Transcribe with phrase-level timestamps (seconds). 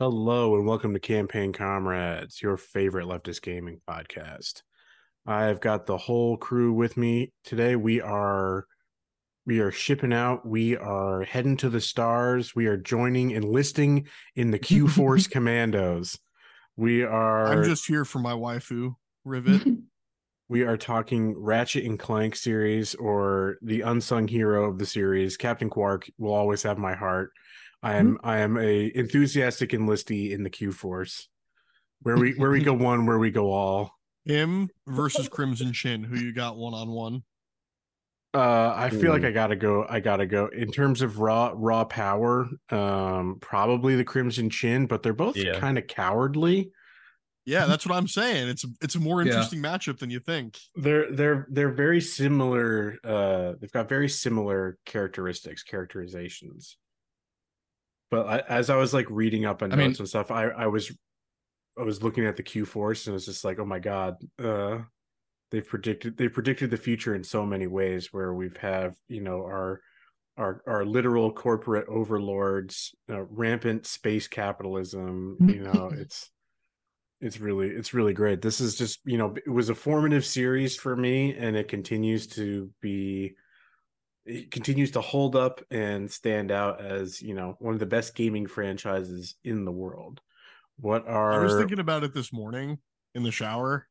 [0.00, 4.62] Hello and welcome to Campaign Comrades, your favorite leftist gaming podcast.
[5.26, 7.76] I've got the whole crew with me today.
[7.76, 8.64] We are
[9.44, 10.46] we are shipping out.
[10.46, 12.54] We are heading to the stars.
[12.54, 16.18] We are joining enlisting in the Q Force Commandos.
[16.78, 18.94] We are I'm just here for my waifu,
[19.26, 19.66] Rivet.
[20.48, 25.68] we are talking Ratchet and Clank series or the unsung hero of the series, Captain
[25.68, 27.32] Qwark will always have my heart.
[27.82, 31.28] I am I am a enthusiastic enlistee in the Q Force.
[32.02, 33.92] Where we where we go one, where we go all.
[34.24, 37.22] Him versus Crimson Chin, who you got one on one.
[38.32, 39.84] Uh, I feel like I gotta go.
[39.88, 42.48] I gotta go in terms of raw raw power.
[42.70, 45.58] Um, probably the Crimson Chin, but they're both Yeah.
[45.58, 46.70] kind of cowardly.
[47.46, 48.48] Yeah, that's what I'm saying.
[48.48, 49.28] It's it's a more Yeah.
[49.28, 50.58] interesting matchup than you think.
[50.76, 52.98] They're they're they're very similar.
[53.02, 56.76] Uh, they've got very similar characteristics, characterizations.
[58.10, 60.46] But I, as I was like reading up on I mean- notes and stuff, I
[60.48, 60.92] I was
[61.78, 64.16] I was looking at the Q Force and it was just like, oh my god,
[64.42, 64.78] uh,
[65.50, 68.12] they've predicted they predicted the future in so many ways.
[68.12, 69.80] Where we've have you know our
[70.36, 75.36] our our literal corporate overlords, uh, rampant space capitalism.
[75.40, 76.30] You know, it's
[77.20, 78.42] it's really it's really great.
[78.42, 82.26] This is just you know it was a formative series for me, and it continues
[82.28, 83.34] to be
[84.30, 88.14] it continues to hold up and stand out as you know one of the best
[88.14, 90.20] gaming franchises in the world.
[90.78, 92.78] What are I was thinking about it this morning
[93.14, 93.86] in the shower.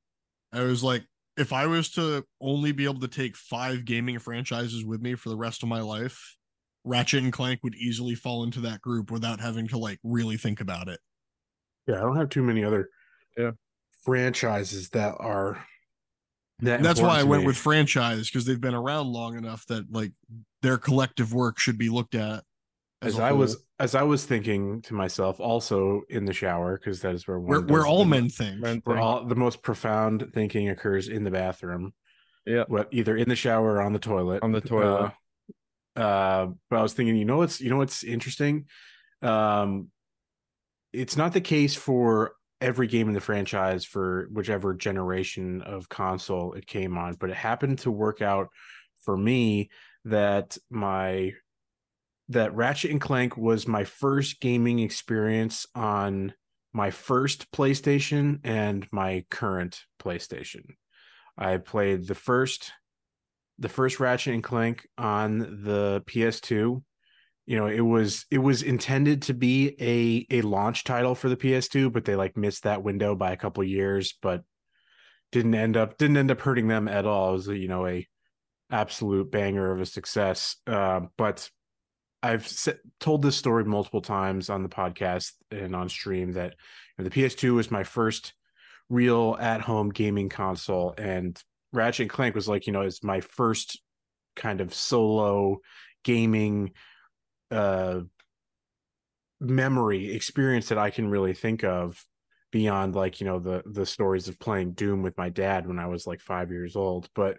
[0.52, 1.06] I was like,
[1.38, 5.30] if I was to only be able to take five gaming franchises with me for
[5.30, 6.36] the rest of my life,
[6.84, 10.62] Ratchet and Clank would easily fall into that group without having to like really think
[10.62, 11.00] about it.
[11.88, 12.90] yeah, I don't have too many other
[13.38, 13.52] Yeah.
[14.04, 15.64] franchises that are
[16.62, 16.82] that.
[16.82, 17.48] That's why I went me.
[17.48, 20.12] with franchise because they've been around long enough that like
[20.62, 22.44] their collective work should be looked at.
[23.02, 23.64] as a I was whole.
[23.80, 27.50] as I was thinking to myself, also in the shower because that is where one
[27.50, 28.60] where, where all men think.
[28.60, 29.04] Man where thing.
[29.04, 31.94] all the most profound thinking occurs in the bathroom.
[32.46, 32.64] Yeah.
[32.68, 34.42] what either in the shower or on the toilet.
[34.42, 35.12] On the toilet.
[35.96, 38.66] Uh, uh, but I was thinking, you know what's you know what's interesting?
[39.22, 39.90] Um,
[40.94, 46.54] it's not the case for every game in the franchise for whichever generation of console
[46.54, 48.50] it came on, but it happened to work out
[49.00, 49.70] for me
[50.06, 51.34] that my
[52.30, 56.34] that Ratchet and Clank was my first gaming experience on
[56.74, 60.76] my first PlayStation and my current PlayStation.
[61.38, 62.72] I played the first
[63.58, 66.82] the first Ratchet and Clank on the PS2.
[67.50, 71.36] You know, it was it was intended to be a a launch title for the
[71.36, 74.44] PS2, but they like missed that window by a couple years, but
[75.32, 77.30] didn't end up didn't end up hurting them at all.
[77.30, 78.08] It was you know a
[78.70, 80.58] absolute banger of a success.
[80.68, 81.50] Uh, but
[82.22, 82.48] I've
[83.00, 87.20] told this story multiple times on the podcast and on stream that you know, the
[87.20, 88.34] PS2 was my first
[88.90, 91.42] real at home gaming console, and
[91.74, 93.82] Ratchet and Clank was like, you know, it's my first
[94.36, 95.62] kind of solo
[96.04, 96.74] gaming
[97.52, 98.02] uh
[99.40, 102.04] memory experience that I can really think of
[102.52, 105.88] beyond like, you know, the the stories of playing Doom with my dad when I
[105.88, 107.38] was like 5 years old, but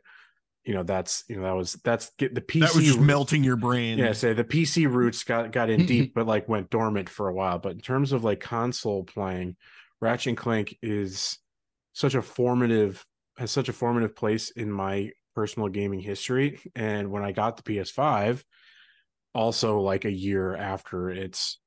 [0.64, 3.42] you know, that's, you know, that was that's get the PC that was just melting
[3.42, 3.98] your brain.
[3.98, 7.34] yeah, say the PC roots got got in deep, but like went dormant for a
[7.34, 7.58] while.
[7.58, 9.56] But in terms of like console playing,
[10.00, 11.38] Ratchet and Clank is
[11.92, 13.04] such a formative
[13.38, 16.60] has such a formative place in my personal gaming history.
[16.76, 18.42] And when I got the PS5,
[19.34, 21.58] also like a year after its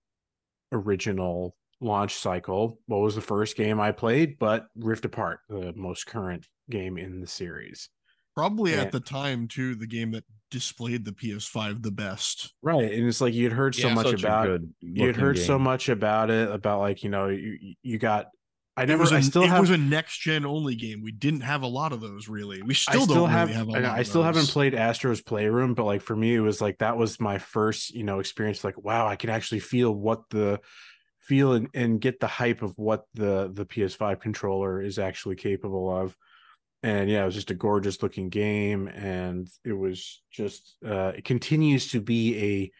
[0.72, 4.38] original launch cycle, what was the first game I played?
[4.40, 7.90] But Rift Apart, the most current game in the series.
[8.36, 8.82] Probably Yeah.
[8.82, 12.54] at the time too, the game that displayed the PS5 the best.
[12.62, 12.92] Right.
[12.92, 15.90] And it's like you'd heard so Yeah, much about good you'd looking heard so much
[15.90, 18.28] about it about like you know you you got
[18.76, 21.02] i It never was a, i still it have was a next gen only game.
[21.02, 22.62] We didn't have a lot of those really.
[22.62, 24.00] We still, still don't have, really have I.
[24.00, 27.20] I still haven't played astro's playroom but like for me it was like that was
[27.20, 30.60] my first you know experience like wow i can actually feel what the
[31.20, 35.96] feel and, and get the hype of what the the ps5 controller is actually capable
[35.96, 36.18] of
[36.82, 41.24] and yeah it was just a gorgeous looking game and it was just uh it
[41.24, 42.72] continues to be a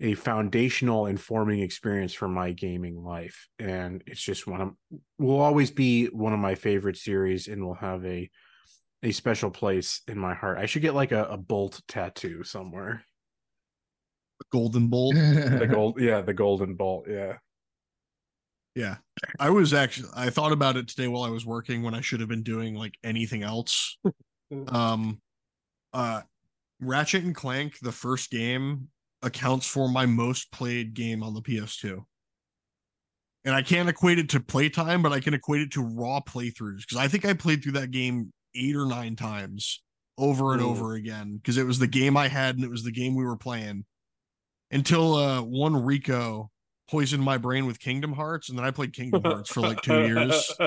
[0.00, 4.70] a foundational informing experience for my gaming life and it's just one of
[5.18, 8.30] will always be one of my favorite series and will have a
[9.02, 13.04] a special place in my heart i should get like a, a bolt tattoo somewhere
[14.50, 15.14] Golden Bolt.
[15.14, 17.34] the gold yeah the golden bolt yeah
[18.74, 18.96] Yeah.
[19.38, 22.20] I was actually I thought about it today while I was working when I should
[22.20, 23.98] have been doing like anything else.
[24.68, 25.20] um
[25.92, 26.22] uh
[26.80, 28.88] Ratchet and Clank, the first game,
[29.22, 32.02] accounts for my most played game on the PS2.
[33.44, 36.80] and I can't equate it to playtime, but I can equate it to raw playthroughs
[36.80, 39.82] because I think I played through that game eight or nine times
[40.18, 40.66] over and Mm.
[40.66, 43.24] over again because it was the game I had and it was the game we
[43.24, 43.84] were playing
[44.70, 46.50] until uh one Rico
[46.90, 50.06] poisoned my brain with Kingdom Hearts and then I played Kingdom Hearts for like two
[50.06, 50.52] years.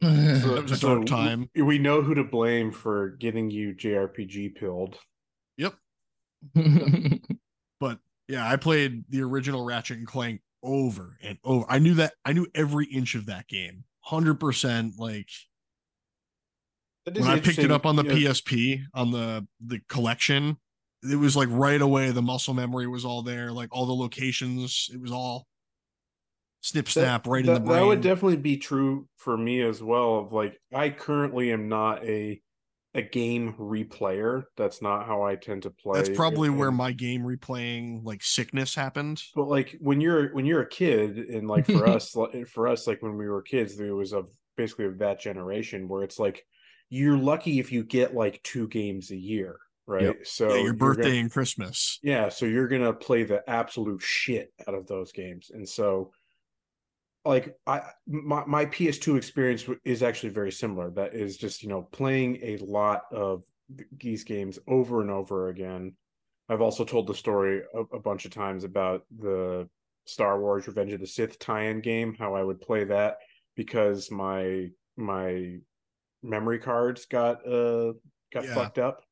[0.00, 1.50] So- was a so dark time.
[1.56, 4.96] We, we know who to blame for getting you JRPG pilled.
[5.56, 5.74] Yep.
[7.80, 11.64] But yeah, I played the original Ratchet and Clank over and over.
[11.68, 13.84] I knew that I knew every inch of that game.
[14.10, 15.28] 100% like
[17.04, 20.56] when I picked it up on the PSP on the the collection,
[21.08, 24.90] it was like right away the muscle memory was all there, like all the locations,
[24.92, 25.46] it was all
[26.60, 27.80] snip snap right in the brain.
[27.80, 30.18] That would definitely be true for me as well.
[30.18, 32.40] Of like, I currently am not a
[32.98, 34.44] a game replayer.
[34.56, 35.98] That's not how I tend to play.
[35.98, 39.22] That's probably where my game replaying like sickness happened.
[39.34, 42.14] But like when you're when you're a kid, and like for us,
[42.52, 44.24] for us, like when we were kids, there was a
[44.56, 46.44] basically of that generation where it's like
[46.90, 49.56] you're lucky if you get like two games a year,
[49.86, 50.02] right?
[50.04, 50.26] Yep.
[50.26, 51.98] So yeah, your birthday gonna- and Christmas.
[52.02, 56.12] yeah, so you're gonna play the absolute shit out of those games, and so
[57.24, 60.90] like I my my PS2 experience is actually very similar.
[60.90, 63.42] That is just you know playing a lot of
[63.98, 65.94] these games over and over again.
[66.48, 69.68] I've also told the story a, a bunch of times about the
[70.06, 73.18] Star Wars Revenge of the Sith tie-in game, how I would play that
[73.56, 75.58] because my my
[76.22, 77.92] memory cards got uh
[78.32, 78.54] got Yeah.
[78.54, 79.02] fucked up.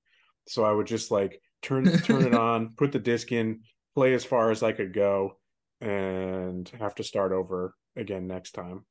[0.48, 3.60] So I would just like turn turn it on, put the disc in,
[3.94, 5.38] play as far as I could go,
[5.80, 8.84] and have to start over again next time.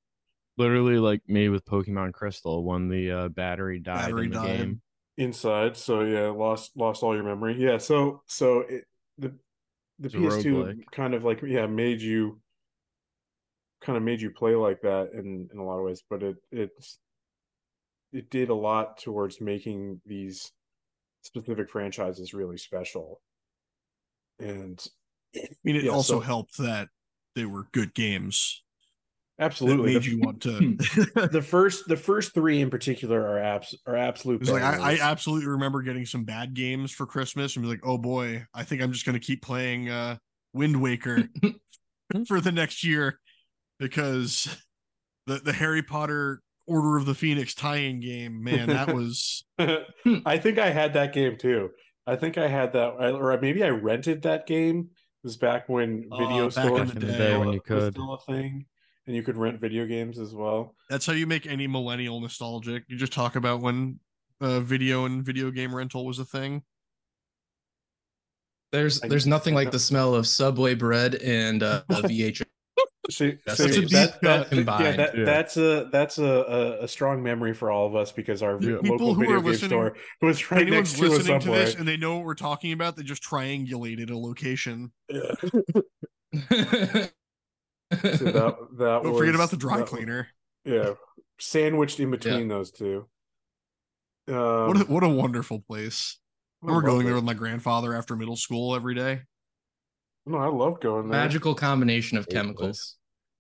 [0.58, 4.58] Literally, like me with Pokemon Crystal, when the uh, battery died Battery in the died.
[4.58, 4.82] game.
[5.18, 7.56] Inside, so yeah, lost lost all your memory.
[7.58, 8.84] Yeah, so so it,
[9.18, 9.34] the
[10.00, 12.42] the It's PS2 kind of like yeah made you
[13.82, 16.36] kind of made you play like that in in a lot of ways, but it
[16.52, 17.00] it's
[18.12, 20.52] it did a lot towards making these
[21.22, 23.22] specific franchises really special.
[24.40, 24.86] And
[25.36, 26.90] I mean, it Yeah, also so- helped that
[27.36, 28.64] they were good games
[29.38, 30.76] that absolutely made the- you want to.
[31.32, 35.48] the first the first three in particular are abs are absolute like I, I absolutely
[35.48, 38.92] remember getting some bad games for Christmas and be like, oh boy, I think I'm
[38.92, 40.18] just gonna keep playing uh
[40.54, 41.28] Wind Waker
[42.28, 43.20] for the next year
[43.80, 44.58] because
[45.28, 49.44] the the Harry Potter Order of the Phoenix tie-in game, man, that was
[50.26, 51.70] I think I had that game too.
[52.08, 54.90] I think I had that, or maybe I rented that game.
[55.24, 57.18] It was back when Oh, video back in stores the In the day.
[57.18, 57.94] day when you was could.
[57.94, 58.66] still a thing,
[59.08, 60.76] and you could rent video games as well.
[60.90, 62.84] that's how you make any millennial nostalgic.
[62.88, 64.00] You just talk about when
[64.42, 66.64] uh, video and video game rental was a thing.
[68.72, 72.02] There's I- there's nothing I like know- the smell of Subway bread and uh, a
[72.02, 72.44] VHS.
[73.12, 75.26] See, That's see, a that, that, yeah, that, Yeah.
[75.26, 78.78] that's a that's a, a, a strong memory for all of us because our Yeah.
[78.78, 81.52] local People who video are game store was right Anyone's next to a listening to
[81.52, 84.92] this and they know what we're talking about, they just triangulated a location.
[85.08, 85.36] Yeah.
[87.92, 90.28] Don't So that that Don't forget about the dry that- cleaner.
[90.64, 90.94] Yeah,
[91.40, 93.08] sandwiched in between those two.
[94.28, 96.18] Um, What a, what a wonderful place.
[96.64, 99.22] I I remember love going there with my grandfather after middle school every day.
[100.26, 101.22] No, I love going there.
[101.22, 102.96] Magical combination of chemicals.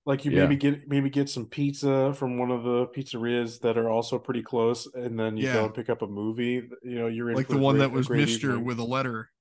[0.05, 0.41] Like you Yeah.
[0.41, 4.43] maybe get maybe get some pizza from one of the pizzerias that are also pretty
[4.43, 5.53] close, and then you Yeah.
[5.53, 6.69] go and pick up a movie.
[6.83, 9.31] You know, you're in Like the one great- that was Mister with a letter.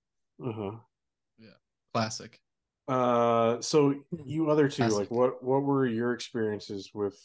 [0.43, 0.79] Uh-huh.
[1.93, 2.41] Classic.
[2.87, 7.17] Uh, so you other two, like what what were your experiences with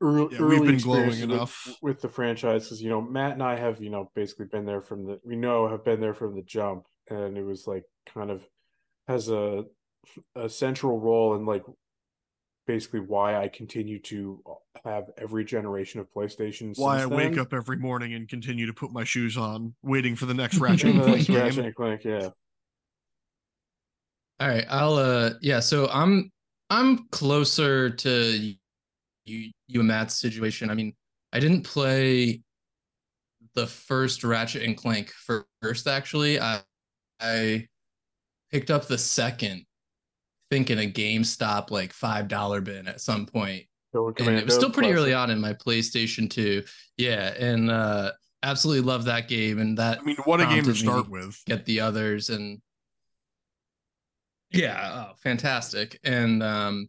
[0.00, 1.78] early, Yeah, we've early been glowing experiences with- enough.
[1.82, 2.64] with the franchise?
[2.64, 5.36] Because you know Matt and I have you know basically been there from the we
[5.36, 8.46] know have been there from the jump, and it was like kind of
[9.08, 9.64] has a
[10.34, 11.64] a central role in like
[12.66, 14.42] basically why I continue to
[14.84, 16.78] have every generation of PlayStation.
[16.78, 20.14] Why I since wake up every morning and continue to put my shoes on, waiting
[20.14, 21.64] for the next Ratchet And and then Clank Ratchet game.
[21.64, 22.28] and Clank, yeah.
[24.40, 26.30] All right, I'll uh yeah, so I'm
[26.70, 28.54] I'm closer to
[29.26, 30.70] you you and Matt's situation.
[30.70, 30.94] I mean,
[31.32, 32.40] I didn't play
[33.54, 35.12] the first Ratchet and Clank
[35.60, 36.40] first actually.
[36.40, 36.62] I
[37.20, 37.66] I
[38.50, 43.64] picked up the second I think in a GameStop like $5 bin at some point.
[43.92, 46.62] Going And it was still pretty early on in my PlayStation 2.
[46.96, 50.74] Yeah, and uh absolutely love that game and that I mean, what a game to
[50.74, 51.38] start with.
[51.44, 52.58] get the others and
[54.52, 55.98] yeah oh, fantastic.
[56.04, 56.88] And um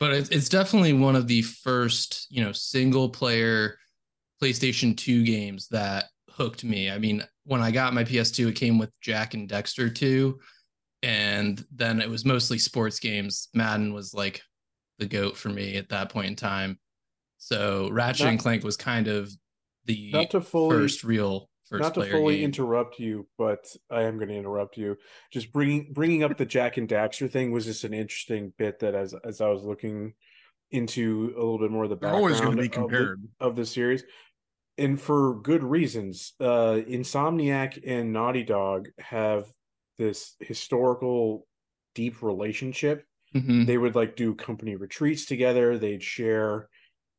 [0.00, 3.78] but it's, it's definitely one of the first you know single player
[4.42, 6.90] playstation 2 games that hooked me.
[6.90, 10.38] I mean when i got my ps2 it came with jack and dexter 2
[11.02, 13.48] and then it was mostly sports games.
[13.54, 14.40] Madden was like
[14.98, 16.78] the goat for me at that point in time.
[17.38, 19.30] So Ratchet Not- and Clank was kind of
[19.84, 22.44] the fully first real first not to fully game.
[22.46, 24.96] interrupt you, but I am going to interrupt you.
[25.32, 28.94] Just bringing bringing up the Jak and Daxter thing was just an interesting bit that
[28.94, 30.14] as as I was looking
[30.70, 33.16] into a little bit more of the They're background always going to be of the-
[33.40, 34.04] of the series,
[34.78, 36.32] and for good reasons.
[36.40, 39.46] Uh, Insomniac and Naughty Dog have
[39.98, 41.46] this historical,
[41.94, 43.04] deep relationship.
[43.34, 43.66] Mhm.
[43.66, 45.78] They would like do company retreats together.
[45.78, 46.68] They'd share,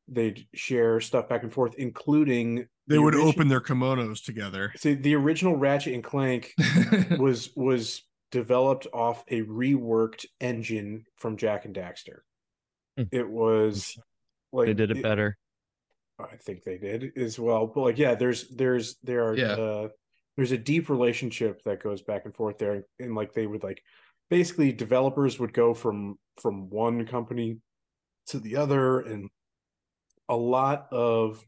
[0.07, 2.55] they'd share stuff back and forth, including
[2.88, 4.74] They the would origi- open their kimonos together.
[4.75, 6.53] See, the original Ratchet and Clank
[7.17, 12.19] was was developed off a reworked engine from Jak and Daxter.
[12.98, 13.03] Hmm.
[13.12, 13.98] It was
[14.51, 15.38] like they did it better.
[16.19, 17.65] I think they did as well.
[17.67, 19.51] But like, yeah, there's there's there are Yeah.
[19.53, 19.88] uh,
[20.36, 23.81] there's a deep relationship that goes back and forth there, and like they would like
[24.29, 27.57] basically developers would go from from one company
[28.27, 29.29] to the other, and
[30.30, 31.44] a lot of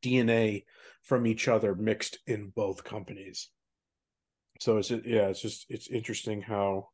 [0.00, 0.64] DNA
[1.02, 3.48] from each other mixed in both companies.
[4.60, 6.88] So it's yeah, it's just it's interesting how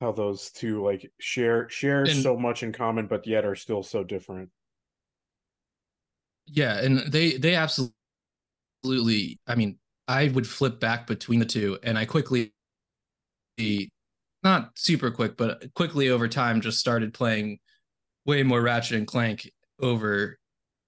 [0.00, 3.82] how those two like share share And- so much in common, but yet are still
[3.82, 4.50] so different.
[6.46, 7.92] Yeah, and they they absolutely
[9.46, 12.52] I mean, I would flip back between the two and I quickly
[13.56, 13.88] the
[14.42, 17.58] not super quick, but quickly over time just started playing
[18.28, 20.38] way more Ratchet and Clank over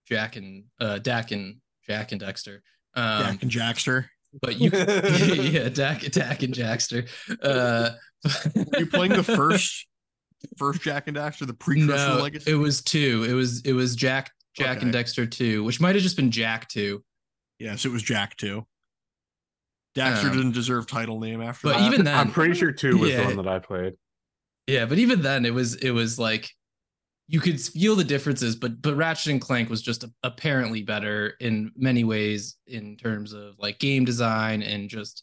[0.07, 1.57] Jack and uh Dak and
[1.89, 2.63] Jack and Dexter.
[2.95, 4.05] Um Jack and Jackster.
[4.41, 7.09] but you yeah, Dak Dak and Jackster.
[7.43, 7.91] Uh
[8.55, 9.87] Were you playing the first
[10.59, 12.51] first Jak and Daxter, the pre-Christmas no, legacy?
[12.51, 13.27] it was two.
[13.29, 16.69] It was it was Jack Jack and Dexter two, which might have just been Jack
[16.69, 17.03] two.
[17.59, 18.67] yes, it was Jack two.
[19.97, 21.87] Daxter Um, didn't deserve title name after but that.
[21.93, 23.21] even then- I'm pretty sure two was Yeah.
[23.23, 23.95] the one that I played.
[24.67, 26.51] Yeah, but even then, it was it was like
[27.33, 28.57] you could feel the differences.
[28.57, 33.55] But but Ratchet and Clank was just apparently better in many ways in terms of
[33.59, 35.23] like game design and just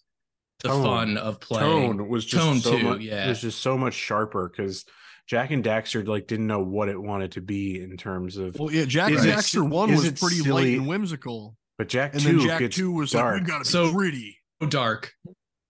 [0.61, 0.83] the Tone.
[0.83, 1.97] fun of playing.
[1.97, 3.01] Tone was just Tone so too, much.
[3.01, 3.25] yeah.
[3.25, 4.85] it was just so much sharper because
[5.27, 8.57] Jak and Daxter like didn't know what it wanted to be in terms of.
[8.57, 11.89] well, yeah, Jack Is and it- Daxter one was pretty silly- light and whimsical, But
[11.89, 13.33] Jack and two then Jack gets two was dark.
[13.33, 14.37] like, we gotta be So- gritty,
[14.69, 15.13] dark.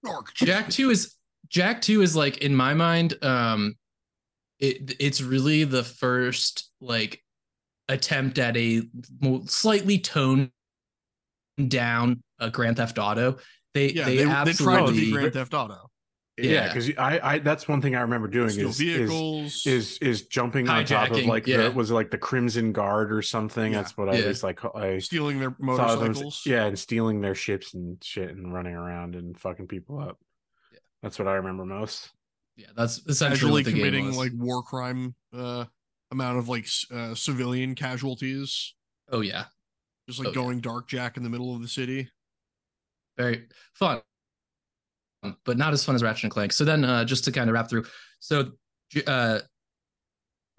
[0.05, 0.33] dark.
[0.35, 1.15] Jack two is
[1.49, 3.75] Jack two is like in my mind, um,
[4.59, 7.21] it it's really the first like
[7.89, 8.81] attempt at a
[9.45, 10.51] slightly toned
[11.67, 13.37] down uh, Grand Theft Auto.
[13.73, 15.89] They Yeah, they, they, they, tried to absolutely be Grand Theft Auto.
[16.37, 16.67] yeah, yeah.
[16.67, 19.65] because I, I that's one thing I remember doing Steal is, is vehicles.
[19.65, 21.63] is is jumping on top of like yeah.
[21.63, 23.73] the was it like the Crimson Guard or something.
[23.73, 23.81] Yeah.
[23.81, 24.63] That's what I was like.
[24.75, 26.43] I stealing their saw them- motorcycles.
[26.45, 30.17] yeah, and stealing their ships and shit and running around and fucking people up.
[30.71, 30.79] Yeah.
[31.03, 32.11] That's what I remember most.
[32.57, 35.63] Yeah, that's essentially what the game committing like war crime uh
[36.11, 38.73] amount of like uh, civilian casualties
[39.11, 39.45] oh yeah,
[40.07, 40.35] just like Oh, yeah.
[40.35, 42.09] going dark jack in the middle of the city
[43.17, 44.01] very fun,
[45.43, 46.53] but not as fun as Ratchet and Clank.
[46.53, 47.85] So then, uh, just to kind of wrap through,
[48.19, 48.51] so
[49.07, 49.39] uh,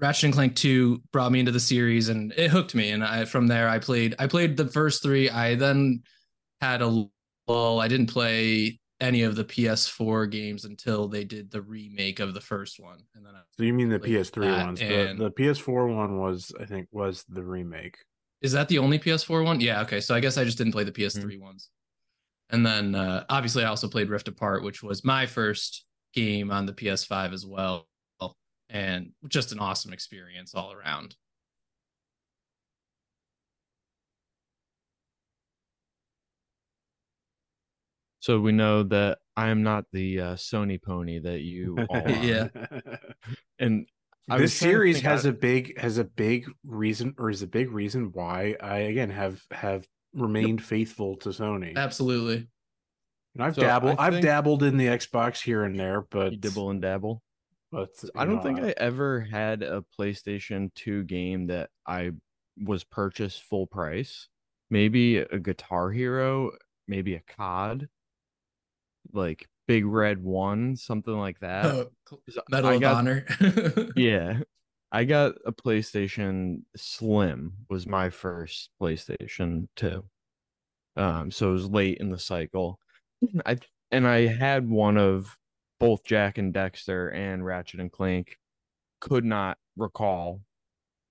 [0.01, 2.91] Ratchet and Clank Two brought me into the series, and it hooked me.
[2.91, 5.31] And I from there, I played I played the first three.
[5.31, 6.03] I then
[6.61, 7.07] had a
[7.47, 7.81] lull.
[7.81, 12.41] I didn't play any of the PS4 games until they did the remake of the
[12.41, 14.81] first one, and then I, So you mean the PS3 ones?
[14.81, 17.97] and- The, the PS4 one was, I think, was the remake.
[18.43, 19.61] Is that the only PS4 one?
[19.61, 20.01] Yeah, okay.
[20.01, 21.71] So I guess I just didn't play the PS3 ones.
[22.51, 26.65] And then uh obviously I also played Rift Apart, which was my first game on
[26.67, 27.87] the PS5 as well.
[28.71, 31.17] And just an awesome experience all around.
[38.29, 42.11] So we know that I am not the uh, Sony pony that you all are.
[42.11, 42.49] Yeah.
[43.59, 43.87] And
[44.29, 47.31] I this was trying to series has out- a big has a big reason or
[47.31, 51.75] is a big reason why I again have have remained faithful to Sony.
[51.75, 52.49] Absolutely.
[53.35, 56.39] And I've So dabbled I I've dabbled in the Xbox here and there, but you
[56.39, 57.23] dibble and dabble.
[57.73, 62.11] but I don't know, think I ever had a PlayStation 2 game that I
[62.63, 64.29] was purchased full price.
[64.69, 66.51] Maybe a Guitar Hero,
[66.87, 67.89] maybe a COD,
[69.13, 71.65] like Big Red 1, something like that.
[71.67, 71.91] Oh,
[72.51, 73.27] Medal I of got- Honor.
[73.97, 74.41] Yeah.
[74.91, 80.03] I got a PlayStation Slim was my first PlayStation 2.
[80.97, 82.81] Um so it was late in the cycle.
[83.45, 83.59] I
[83.91, 85.37] and I had one of
[85.79, 88.39] both Jack and Dexter and Ratchet and Clank.
[89.01, 90.41] Could not recall,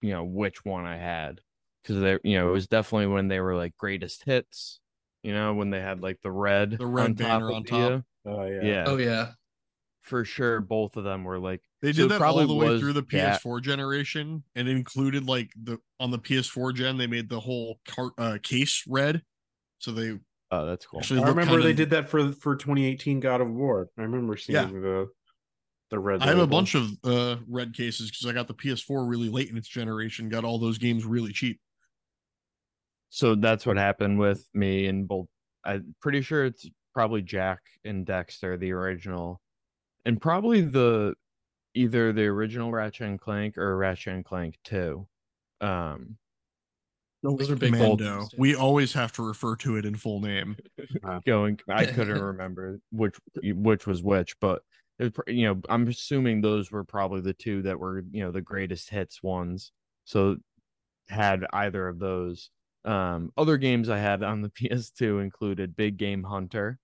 [0.02, 1.40] you know, which one I had
[1.84, 4.80] because they, you know, it was definitely when they were like greatest hits.
[5.24, 7.92] You know, when they had like the red, The red banner of on top.
[7.92, 8.62] uh, Oh yeah.
[8.64, 9.32] yeah, oh yeah.
[10.02, 10.60] for sure.
[10.62, 12.94] Both of them were like They did it that probably all the way was through
[12.94, 17.80] the PS4 generation, and included like the on the PS4 gen, they made the whole
[17.88, 19.22] cart uh, case red,
[19.80, 20.20] so they
[20.50, 21.00] Oh, that's cool.
[21.02, 21.22] actually.
[21.24, 23.90] I remember they kinda- did that for for 2018 God of War.
[23.98, 24.66] I remember seeing Yeah.
[24.66, 25.08] the
[25.90, 26.22] the red.
[26.22, 29.50] I have a bunch of uh red cases because I got the PS4 really late
[29.50, 31.60] in its generation, got all those games really cheap.
[33.10, 35.28] So that's what happened with me and both.
[35.64, 39.42] I'm pretty sure it's probably Jack and Dexter, the original,
[40.06, 41.16] and probably the
[41.74, 45.08] either the original Ratchet and Clank or Ratchet and Clank Two.
[45.62, 46.18] Um,
[47.24, 48.20] Those are big Commando.
[48.20, 50.56] bold- We always have to refer to it in full name.
[51.26, 54.62] going, I couldn't remember which which was which, but
[55.00, 58.42] it you know, I'm assuming those were probably the two that were you know the
[58.42, 59.72] greatest hits ones.
[60.06, 60.38] So
[61.10, 62.50] had either of those.
[62.86, 66.80] Um, other games I had on the PS2 included Big Game Hunter.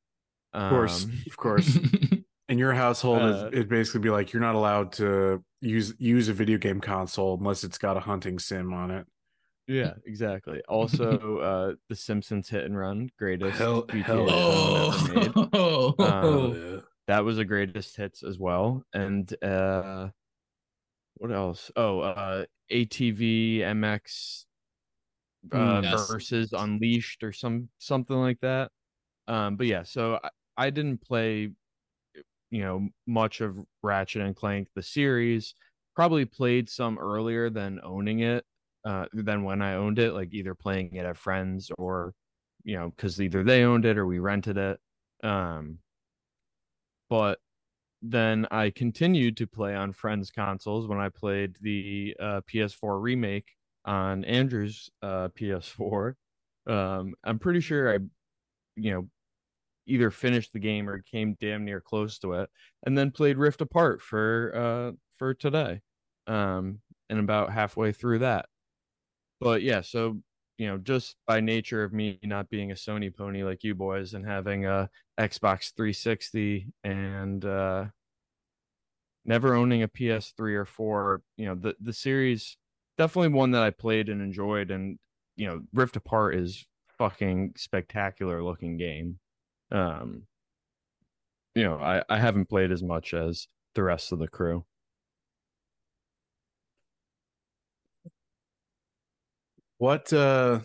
[0.53, 1.77] Of course, Um, of course.
[2.49, 6.27] In your household, Uh, it it'd basically be like you're not allowed to use use
[6.27, 9.07] a video game console unless it's got a hunting sim on it.
[9.65, 10.61] Yeah, exactly.
[10.67, 15.49] Also, uh, The Simpsons Hit and Run, greatest Hell- GTA hell film ever made.
[15.53, 18.83] Oh, Um, That was a greatest hits as well.
[18.93, 20.09] And uh,
[21.15, 21.71] what else?
[21.77, 24.43] Oh, uh, ATV MX
[25.51, 25.83] uh, Mm.
[25.83, 26.07] Yes.
[26.09, 28.71] versus Unleashed or some something like that.
[29.27, 31.49] Um, but yeah, so I, I didn't play,
[32.51, 35.55] you know, much of Ratchet and Clank the series.
[35.95, 38.45] Probably played some earlier than owning it,
[38.85, 42.13] uh, than when I owned it, like either playing it at friends or,
[42.63, 44.79] you know, because either they owned it or we rented it.
[45.23, 45.79] Um,
[47.09, 47.39] but
[48.01, 53.51] then I continued to play on friends' consoles when I played the uh, PS4 remake
[53.85, 56.13] on Andrew's uh, PS4.
[56.67, 57.99] Um, I'm pretty sure I,
[58.75, 59.09] you know,
[59.85, 62.49] either finished the game or came damn near close to it,
[62.85, 65.81] and then played Rift Apart for uh for today,
[66.27, 68.45] um, and about halfway through that.
[69.39, 70.21] But yeah, so
[70.57, 74.13] you know, just by nature of me not being a Sony pony like you boys
[74.13, 77.85] and having a Xbox 360 and uh
[79.25, 82.57] never owning a PS3 or 4, you know, the the series
[82.97, 84.99] definitely one that I played and enjoyed and
[85.35, 86.65] you know, Rift Apart is
[86.97, 89.19] fucking spectacular looking game.
[89.71, 90.27] Um
[91.55, 94.65] you know, I I haven't played as much as the rest of the crew.
[99.77, 100.61] What uh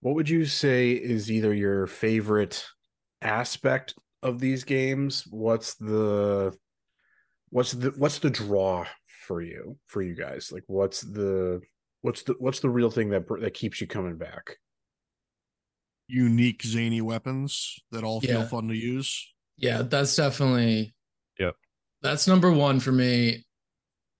[0.00, 2.64] what would you say is either your favorite
[3.22, 5.24] aspect of these games?
[5.30, 6.54] What's the
[7.48, 8.84] what's the what's the draw
[9.24, 10.50] for you for you guys?
[10.52, 11.60] Like what's the
[12.02, 14.58] what's the what's the real thing that that keeps you coming back?
[16.06, 19.32] Unique zany weapons that all feel fun to use.
[19.56, 20.94] yeah, that's definitely.
[21.38, 21.54] Yep.
[22.02, 23.46] That's number one for me.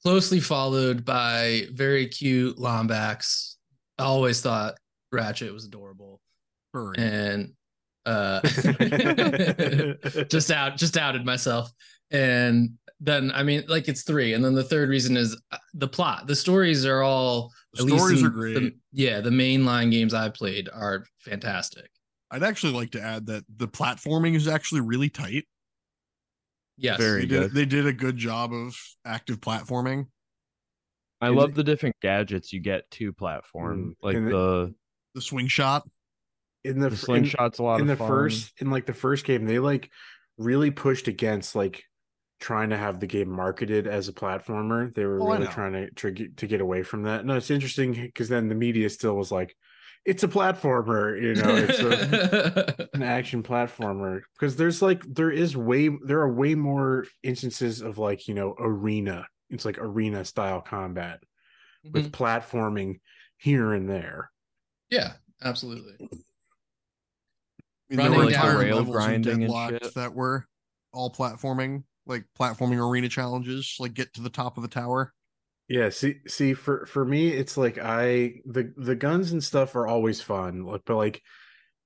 [0.02, 3.56] Closely followed by very cute Lombax.
[3.98, 4.74] I always thought
[5.12, 6.20] Ratchet was adorable,
[6.72, 6.96] Furry.
[6.98, 7.52] and
[8.06, 8.40] uh,
[10.30, 11.70] just out, just outed myself.
[12.10, 15.88] And then, I mean, like it's three, and then the third reason is uh, the
[15.88, 16.26] plot.
[16.26, 18.54] The stories are all The at least stories in are great.
[18.54, 21.90] the- yeah, the mainline games I've played are fantastic.
[22.30, 25.44] I'd actually like to add that the platforming is actually really tight.
[26.76, 27.52] Yes, Very they did, good.
[27.54, 30.06] they did a good job of active platforming.
[31.20, 34.74] I And- love the different gadgets you get to platform, Mm, like the- the
[35.14, 35.88] The swing shot.
[36.64, 38.08] In the, the fir- in- a lot in of the fun.
[38.08, 39.90] first in like the first game they like
[40.38, 41.84] really pushed against like
[42.44, 45.90] trying to have the game marketed as a platformer they were Oh, really trying to
[45.90, 49.14] to get, to get away from that no it's interesting because then the media still
[49.16, 49.56] was like
[50.04, 55.56] it's a platformer you know it's a, an action platformer because there's like there is
[55.56, 60.60] way there are way more instances of like you know arena it's like arena style
[60.60, 61.20] combat
[61.94, 62.18] with Mhm.
[62.20, 63.00] platforming
[63.38, 64.30] here and there
[64.90, 65.94] yeah, absolutely.
[65.98, 69.94] I mean, Running there were down- entire rail levels in grinding and shit.
[69.94, 70.46] that were
[70.92, 75.12] all platforming, like platforming arena challenges, like get to the top of the tower.
[75.68, 79.86] Yeah, see see for for me it's like I the the guns and stuff are
[79.86, 80.64] always fun.
[80.64, 81.22] Like but like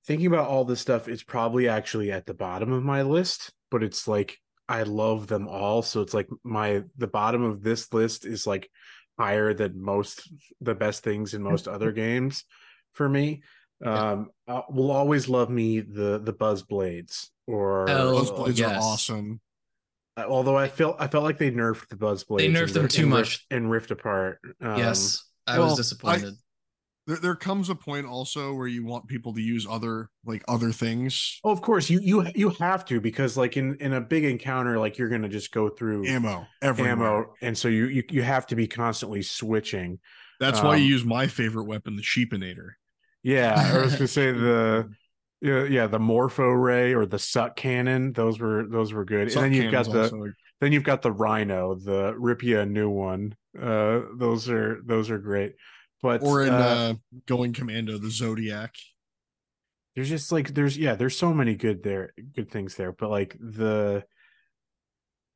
[0.05, 3.83] thinking about all this stuff it's probably actually at the bottom of my list, but
[3.83, 8.25] it's like I love them all, so it's like my the bottom of this list
[8.25, 8.69] is like
[9.17, 10.29] higher than most
[10.61, 12.43] the best things in most other games
[12.93, 13.43] for me.
[13.81, 14.11] Yeah.
[14.11, 18.59] Um uh, will always love me the the buzz blades or Hell, Those Oh, blades
[18.59, 18.81] yes.
[18.81, 19.39] are awesome.
[20.17, 22.53] Although I felt I felt like they nerfed the buzz blades.
[22.57, 23.19] nerfed them too and much.
[23.19, 24.39] Rift- and Rift apart.
[24.61, 26.33] Um, yes, I well, was I- disappointed.
[27.07, 30.71] there, there comes a point also where you want people to use other like other
[30.71, 34.25] things Oh, of course you you you have to because like in in a big
[34.25, 36.91] encounter, like you're gonna just go through ammo everywhere.
[36.91, 39.99] ammo, and so you you you have to be constantly switching.
[40.39, 42.69] That's why you Um, use my favorite weapon, the sheepinator.
[43.23, 44.89] Yeah, I was gonna say the
[45.41, 48.13] yeah yeah the Morpho Ray or the Suck Cannon.
[48.13, 49.31] Those were those were good.
[49.31, 52.89] Suck and then you've got the also then you've got the Rhino, the Ripia new
[52.89, 53.35] one.
[53.59, 55.55] Uh, those are those are great.
[56.01, 56.93] But or in uh, uh,
[57.25, 58.75] Going Commando, the Zodiac.
[59.95, 63.35] there's just like there's yeah there's so many good there good things there but like
[63.39, 64.03] the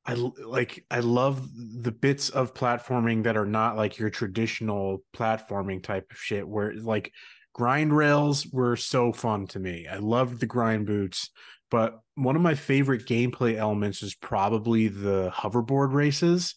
[0.05, 5.81] I like i love the bits of platforming that are not like your traditional platforming
[5.81, 7.13] type of shit where like
[7.53, 11.29] grind rails were so fun to me i loved the grind boots
[11.71, 16.55] but one of my favorite gameplay elements is probably the hoverboard races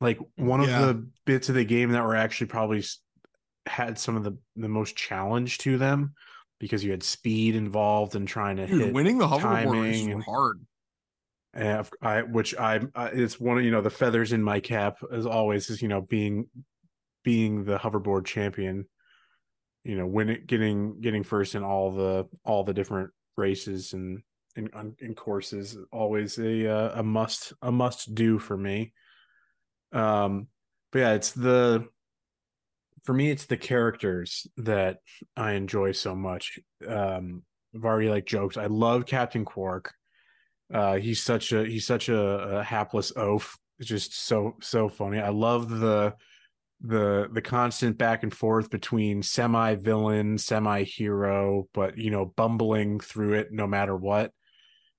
[0.00, 0.80] like one Yeah.
[0.82, 2.84] of the bits of the game that were actually probably
[3.66, 6.14] had some of the the most challenge to them
[6.60, 10.06] because you had speed involved and trying to Dude, hit winning the hoverboard timing races
[10.06, 10.60] and- hard.
[11.54, 14.96] and I, which I, I, it's one of you know the feathers in my cap
[15.12, 16.46] as always is you know being
[17.22, 18.86] being the hoverboard champion,
[19.84, 24.22] you know winning getting getting first in all the all the different races and
[24.56, 28.92] and, in courses always a uh, a must a must do for me.
[29.92, 30.48] Um,
[30.92, 31.86] but yeah, it's the
[33.04, 34.98] for me it's the characters that
[35.36, 36.58] I enjoy so much.
[36.86, 37.42] Um,
[37.74, 38.56] I've already like joked.
[38.56, 39.86] I love Captain Qwark.
[40.72, 43.58] Uh, he's such a he's such a, a hapless oaf.
[43.78, 45.18] It's just so so funny.
[45.18, 46.14] I love the
[46.86, 53.00] the the constant back and forth between semi villain, semi hero, but you know, bumbling
[53.00, 54.32] through it no matter what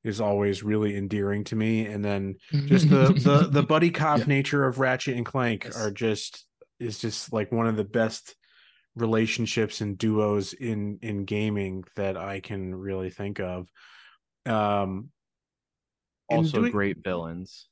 [0.04, 1.86] is always really endearing to me.
[1.86, 4.26] And then just the the the buddy cop Yeah.
[4.26, 5.78] nature of Ratchet and Clank Yes.
[5.80, 6.46] are just
[6.80, 8.36] is just like one of the best
[8.96, 13.68] relationships and duos in in gaming that I can really think of.
[14.46, 15.10] Um
[16.30, 17.68] Also, doing- great villains.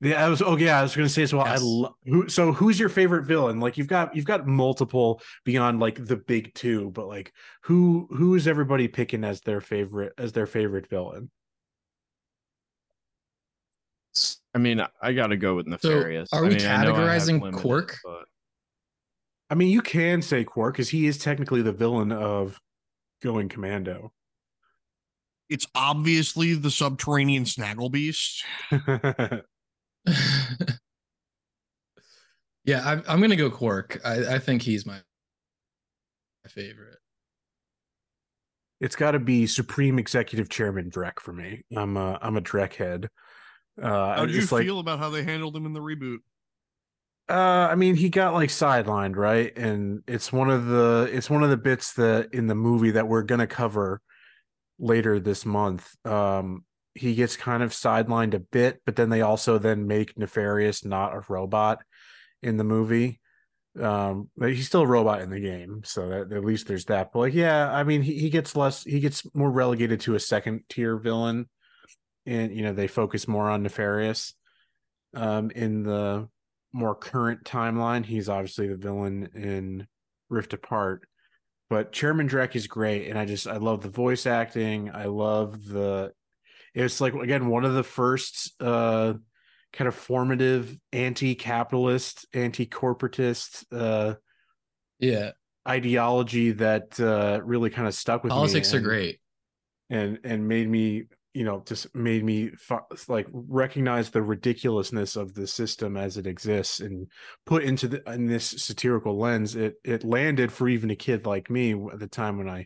[0.00, 0.42] Yeah, I was.
[0.42, 1.44] Oh, yeah, I was going to say as well.
[1.44, 2.28] I lo- who.
[2.28, 3.58] So, who's your favorite villain?
[3.58, 7.32] Like, you've got you've got multiple beyond like the big two, but like,
[7.62, 11.30] who who is everybody picking as their favorite as their favorite villain?
[14.54, 16.28] I mean, I got to go with Nefarious.
[16.32, 17.96] are I we mean, I I have categorizing limited, Qwark?
[18.04, 18.24] but
[19.50, 22.60] I mean, you can say Qwark because he is technically the villain of
[23.22, 24.12] Going Commando.
[25.48, 28.44] It's obviously the subterranean snaggle beast.
[32.64, 34.00] yeah, I'm, I'm gonna go Qwark.
[34.04, 35.00] I, I think he's my,
[36.44, 36.98] my favorite.
[38.80, 41.64] it's got to be Supreme Executive Chairman Drek for me.
[41.76, 43.08] I'm a I'm a Drek head.
[43.80, 46.18] Uh, How do you like feel about how they handled him in the reboot?
[47.28, 49.56] Uh, I mean, he got like sidelined, right?
[49.56, 53.06] And it's one of the it's one of the bits that in the movie that
[53.06, 54.00] we're gonna cover
[54.78, 55.94] later this month.
[56.06, 56.64] Um,
[56.94, 61.14] he gets kind of sidelined a bit, but then they also then make Nefarious not
[61.14, 61.80] a robot
[62.42, 63.20] in the movie.
[63.80, 67.12] Um, but he's still a robot in the game, so that at least there's that.
[67.12, 70.20] But like, yeah, I mean, he, he gets less, he gets more relegated to a
[70.20, 71.48] second tier villain,
[72.26, 74.34] and you know they focus more on Nefarious.
[75.14, 76.28] Um, in the
[76.72, 79.86] more current timeline, he's obviously the villain in
[80.28, 81.08] Rift Apart.
[81.70, 84.90] But Chairman Drek is great, and I just I love the voice acting.
[84.92, 86.12] I love the.
[86.74, 89.14] It's like again one of the first uh,
[89.72, 94.14] kind of formative anti-capitalist, anti-corporatist uh,
[94.98, 95.32] Yeah,
[95.68, 98.36] ideology that uh, really kind of stuck with me.
[98.36, 99.20] politics are and- great.
[99.90, 101.04] and and made me
[101.34, 102.50] you know just made me
[103.06, 107.06] like recognize the ridiculousness of the system as it exists and
[107.44, 111.50] put into the in this satirical lens it it landed for even a kid like
[111.50, 112.64] me at the time when i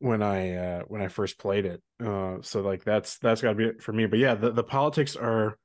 [0.00, 3.54] when i uh when i first played it uh so like that's that's got to
[3.56, 5.58] be it for me but yeah the, the politics are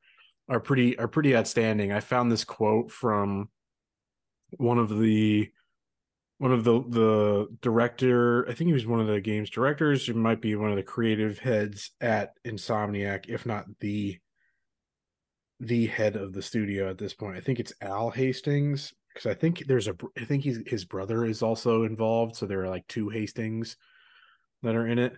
[0.50, 1.92] are pretty are pretty outstanding.
[1.92, 3.50] I found this quote from
[4.58, 5.50] one of the
[6.38, 10.14] one of the the director i think he was one of the game's directors he
[10.14, 14.18] might be one of the creative heads at insomniac if not the
[15.60, 17.38] the head of the studio at this point.
[17.38, 21.26] I think it's al hastings because i think there's a I think he's his brother
[21.26, 23.78] is also involved so there are like two hastings
[24.64, 25.14] that are in it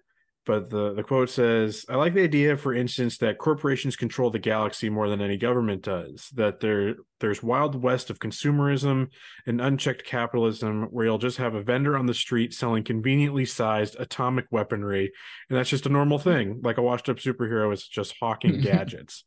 [0.45, 4.39] but the the quote says i like the idea for instance that corporations control the
[4.39, 9.07] galaxy more than any government does that there there's wild west of consumerism
[9.47, 13.95] and unchecked capitalism where you'll just have a vendor on the street selling conveniently sized
[13.99, 15.11] atomic weaponry
[15.49, 16.29] and that's just a normal hmm.
[16.29, 19.23] thing like a washed up superhero is just hawking gadgets.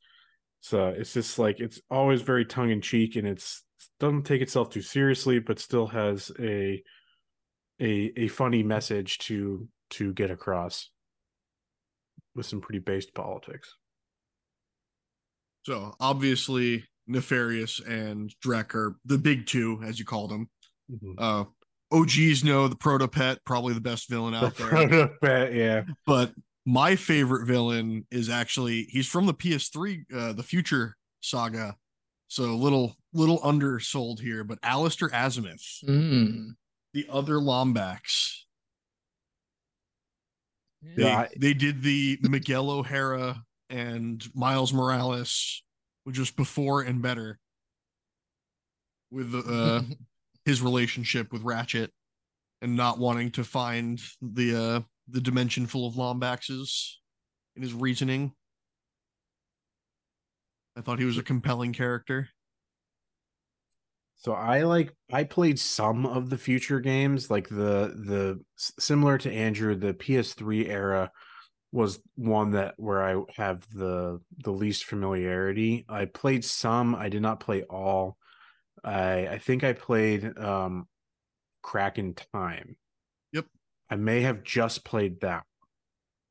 [0.60, 3.62] So it's just like it's always very tongue in cheek and it's
[4.00, 6.82] doesn't take itself too seriously but still has a
[7.80, 10.90] a a funny message to to get across
[12.34, 13.74] with some pretty based politics.
[15.64, 20.48] So obviously, Nefarious and Drek are the big two, as you called them.
[20.90, 21.14] Mhm.
[21.18, 21.44] Uh,
[21.90, 24.70] OGs know the Protopet, probably the best villain out The there.
[25.20, 25.84] Protopet, yeah.
[26.06, 26.32] but
[26.66, 31.76] my favorite villain is actually he's from the PS3, uh, the Future Saga.
[32.28, 36.56] So a little little undersold here, but Alistair Azimuth, Mm.
[36.92, 38.42] the other Lombax.
[40.82, 45.62] They, Yeah, they did the Miguel O'Hara and Miles Morales,
[46.04, 47.38] which was before and better
[49.10, 49.82] with uh,
[50.44, 51.92] his relationship with Ratchet
[52.62, 56.94] and not wanting to find the uh, the dimension full of Lombaxes
[57.56, 58.32] in his reasoning.
[60.76, 62.28] I thought he was a compelling character.
[64.18, 69.32] So I like I played some of the future games, like the the similar to
[69.32, 71.12] Andrew, the PS3 era
[71.70, 75.84] was one that where I have the the least familiarity.
[75.88, 78.16] I played some, I did not play all.
[78.82, 80.88] I I think I played um
[81.62, 82.76] Crack in Time.
[83.32, 83.46] Yep.
[83.88, 85.44] I may have just played that.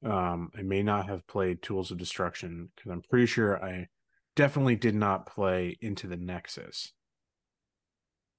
[0.03, 3.87] Um I may not have played Tools of Destruction because I'm pretty sure I
[4.35, 6.91] definitely did not play Into the Nexus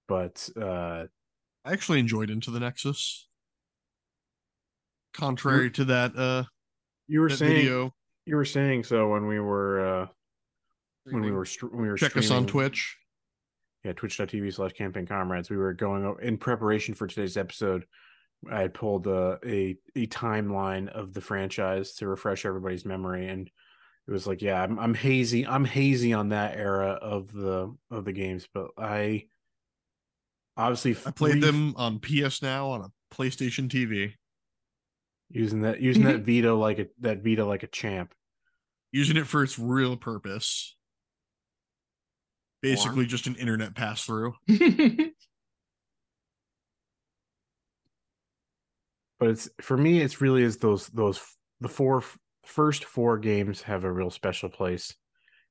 [0.09, 1.05] but uh
[1.65, 3.29] I actually enjoyed Into the Nexus.
[5.13, 6.45] Contrary to that uh
[7.07, 7.95] you were that saying video,
[8.27, 10.07] you were saying so when we were uh
[11.05, 12.97] when we were when we were check us on Twitch.
[13.85, 17.87] yeah twitch.tv slash campaign comrades we were going in preparation for today's episode
[18.53, 23.51] i had pulled a, a a timeline of the franchise to refresh everybody's memory and
[24.07, 28.05] it was like yeah I'm, I'm hazy i'm hazy on that era of the of
[28.05, 29.25] the games but i
[30.59, 34.13] obviously I played re- them on PS Now on a PlayStation TV,
[35.31, 38.13] using that using that vita like a that vita like a champ
[38.93, 40.75] using it for its real purpose.
[42.61, 44.35] Basically, just an internet pass through.
[49.21, 51.21] but it's for me it's really is those those
[51.61, 52.03] the four
[52.45, 54.95] first four games have a real special place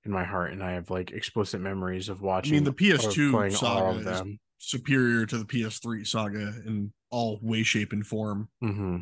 [0.04, 3.32] in my heart and i have like explicit memories of watching I mean, the PS2
[3.32, 7.94] playing all saga of is them superior to the PS3 saga in all way, shape,
[7.94, 8.50] and form.
[8.62, 8.98] hmm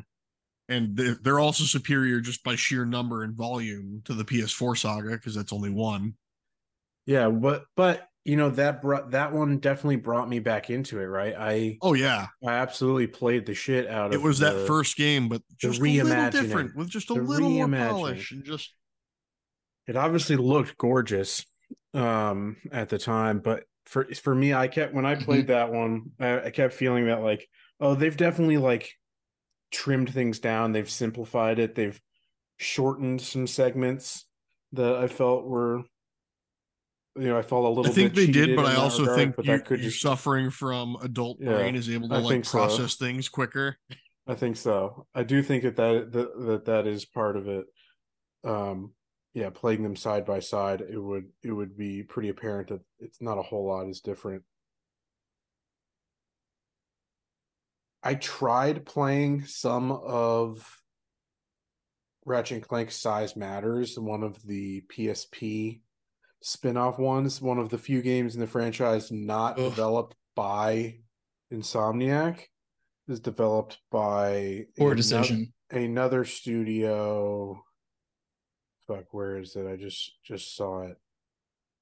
[0.70, 5.12] And they're, they're also superior just by sheer number and volume to the PS4 saga
[5.12, 6.16] because that's only one.
[7.06, 11.06] yeah but but you know that brought that one definitely brought me back into it
[11.06, 12.28] right i Oh, yeah.
[12.44, 15.80] i absolutely played the shit out of It was that first game, but the just
[15.80, 16.32] a little reimagining.
[16.32, 18.74] different with just a The little more polish and just
[19.88, 21.46] it obviously looked gorgeous
[21.94, 26.12] um at the time but for for me i kept when i played that one
[26.20, 27.48] I, I kept feeling that like
[27.80, 28.92] oh they've definitely like
[29.72, 32.00] trimmed things down they've simplified it they've
[32.58, 34.26] shortened some segments
[34.74, 35.84] that i felt were
[37.18, 39.18] you know i felt a little I think bit they did, but I also regard,
[39.18, 42.16] think but you, that could you just suffering from adult Yeah, brain is able to
[42.16, 42.58] I like think so.
[42.58, 43.78] process things quicker.
[44.28, 45.06] I think so.
[45.14, 47.66] I do think that that that, that is part of it.
[48.44, 48.94] Um,
[49.36, 53.22] yeah, playing them side by side, it would it would be pretty apparent that it's
[53.22, 54.44] not a whole lot is different.
[58.02, 60.66] I tried playing some of
[62.26, 65.82] Ratchet and Clank Size Matters, one of the PSP
[66.42, 69.70] spin-off ones, one of the few games in the franchise not Ugh.
[69.70, 71.00] developed by
[71.52, 72.40] Insomniac
[73.10, 75.54] is developed by Poor ano- decision.
[75.72, 77.62] another studio
[78.88, 80.98] fuck where is it i just just saw it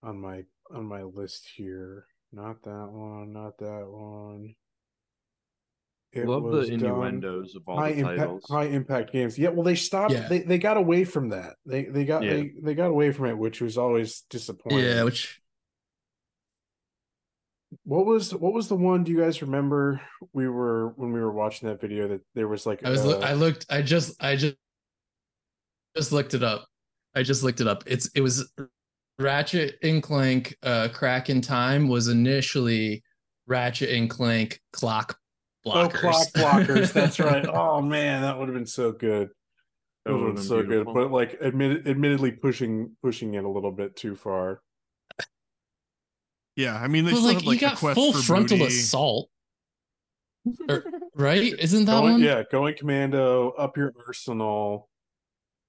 [0.01, 4.55] on my on my list here not that one not that one
[6.13, 8.45] It Love was the done- innuendos of all high the impact titles.
[8.49, 10.27] high impact games yeah well they stopped Yeah.
[10.27, 12.33] they, they got away from that they they got Yeah.
[12.35, 15.39] they, they got away from it which was always disappointing Yeah, which
[17.83, 19.99] what was what was the one do you guys remember
[20.31, 23.19] we were when we were watching that video that there was like I was uh,
[23.19, 24.55] I looked I just I just
[25.95, 26.67] just looked it up.
[27.15, 27.83] I just looked it up.
[27.87, 28.51] It's it was
[29.19, 33.03] Ratchet and Clank uh Crack in Time was initially
[33.47, 35.17] Ratchet and Clank clock
[35.65, 35.85] blockers.
[35.85, 36.91] Oh, clock blockers.
[36.93, 37.45] That's right.
[37.53, 39.29] Oh man, that would have been so good.
[40.05, 40.93] That That would have been been so beautiful.
[40.93, 41.01] good.
[41.03, 44.61] But like, admit, admittedly, pushing pushing it a little bit too far.
[46.55, 48.19] Yeah, I mean they But still like, have like you a got quest full for
[48.21, 48.67] frontal booty.
[48.67, 49.29] assault.
[50.69, 50.83] Or-
[51.15, 51.53] right?
[51.57, 52.21] Isn't that Going, one?
[52.21, 54.89] yeah, going commando, up your arsenal.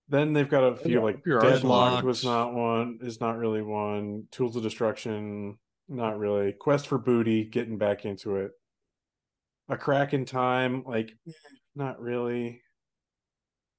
[0.08, 2.98] Then they've got a few like up your deadlocked was not one.
[3.02, 4.24] Is not really one.
[4.30, 6.52] Tools of destruction, not really.
[6.52, 8.52] Quest for booty, getting back into it.
[9.68, 11.32] a crack in time, like eh,
[11.74, 12.60] not really.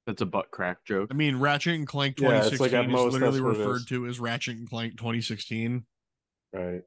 [0.07, 1.09] That's a butt crack joke.
[1.11, 3.55] I mean, Ratchet and Clank Yeah, it's 2016 like at most is literally that's what
[3.55, 3.85] it referred is.
[3.85, 5.85] to as Ratchet and Clank 2016.
[6.53, 6.81] Right.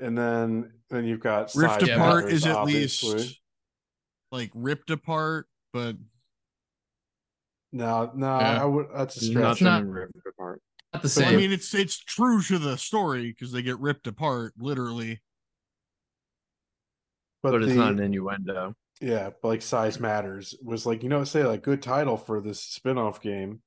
[0.00, 3.14] And then then you've got Rift Size Apart Matters, is at obviously.
[3.14, 3.40] least
[4.32, 5.96] like ripped apart, but
[7.72, 8.62] no, no, Yeah.
[8.62, 9.60] I would that's a stretch.
[9.62, 10.62] nothing not- ripped apart.
[10.92, 11.34] Not the So, same.
[11.34, 15.20] I mean, it's it's true to the story because they get ripped apart literally.
[17.42, 18.74] But, it's the- not an innuendo.
[19.00, 22.60] Yeah, but like size matters was like you know say like good title for this
[22.62, 23.62] spin-off game,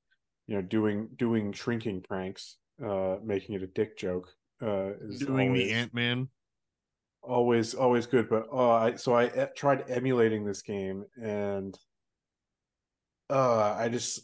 [0.46, 4.28] you know, doing doing shrinking pranks, uh making it a dick joke.
[4.62, 6.28] Uh is Doing always, the Ant Man.
[7.20, 11.76] always always good, but oh I so I e- tried emulating this game and
[13.30, 14.20] uh I just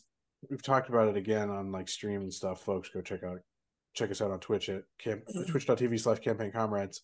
[0.49, 2.89] we've talked about it again on like stream and stuff, folks.
[2.89, 3.39] Go check out
[3.95, 7.03] check us out on Twitch at camp twitch.tv slash campaign comrades.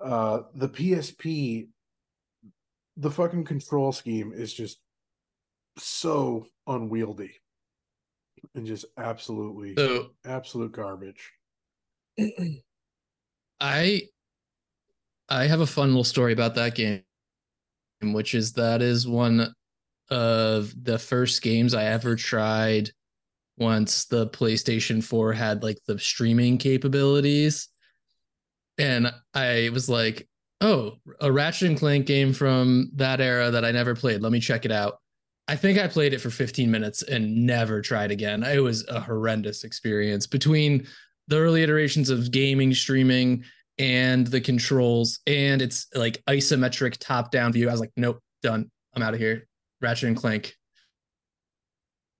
[0.00, 1.68] Uh the PSP
[2.96, 4.78] the fucking control scheme is just
[5.78, 7.32] so unwieldy
[8.54, 11.32] and just absolutely so absolute garbage.
[13.60, 14.02] I
[15.28, 17.02] I have a fun little story about that game,
[18.02, 19.54] which is that is one
[20.10, 22.90] of the first games I ever tried
[23.56, 27.68] once the PlayStation 4 had like the streaming capabilities.
[28.78, 30.28] And I was like,
[30.60, 34.22] oh, a Ratchet and Clank game from that era that I never played.
[34.22, 34.98] Let me check it out.
[35.46, 38.42] I think I played it for 15 minutes and never tried again.
[38.42, 40.86] It was a horrendous experience between
[41.28, 43.44] the early iterations of gaming streaming
[43.78, 47.68] and the controls and it's like isometric top down view.
[47.68, 48.70] I was like, nope, done.
[48.94, 49.46] I'm out of here.
[49.84, 50.56] Ratchet and Clank.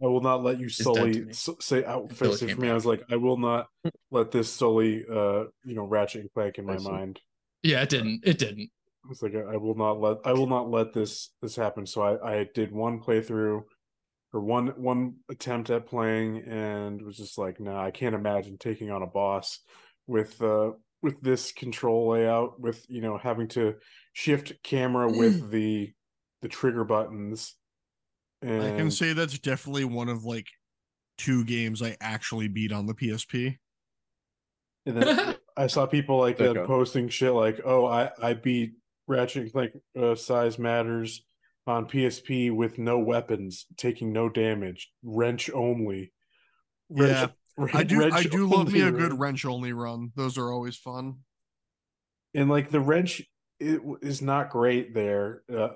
[0.03, 2.68] I will not let you dead to solely say Until outface it it for me.
[2.68, 3.68] I was like, I will not
[4.11, 7.20] let this solely, uh, you know, Ratchet and Clank in my I mind.
[7.62, 8.20] Yeah, it didn't.
[8.24, 8.70] It didn't.
[9.11, 11.87] It's like I, I will not let I will not let this this happen.
[11.87, 13.62] So I I did one playthrough
[14.33, 18.90] or one one attempt at playing and was just like, no, I can't imagine taking
[18.90, 19.61] on a boss
[20.07, 20.72] with uh
[21.03, 23.74] with this control layout with you know having to
[24.12, 25.92] shift camera with the
[26.45, 27.55] the trigger buttons.
[28.43, 30.47] And I can say that's definitely one of like
[31.17, 33.57] two games I actually beat on the PSP.
[34.85, 38.75] And then I saw people like that posting shit like, "Oh, I I beat
[39.09, 41.25] Ratchet and Clank uh, Size Matters
[41.67, 46.13] on PSP with no weapons, taking no damage, wrench only."
[46.91, 47.29] Yeah,
[47.73, 48.13] I do.
[48.13, 49.19] I do love me a good run.
[49.19, 50.13] wrench only run.
[50.15, 51.21] Those are always fun.
[52.35, 53.23] and like the wrench
[53.61, 55.43] it is not great there.
[55.51, 55.69] Uh,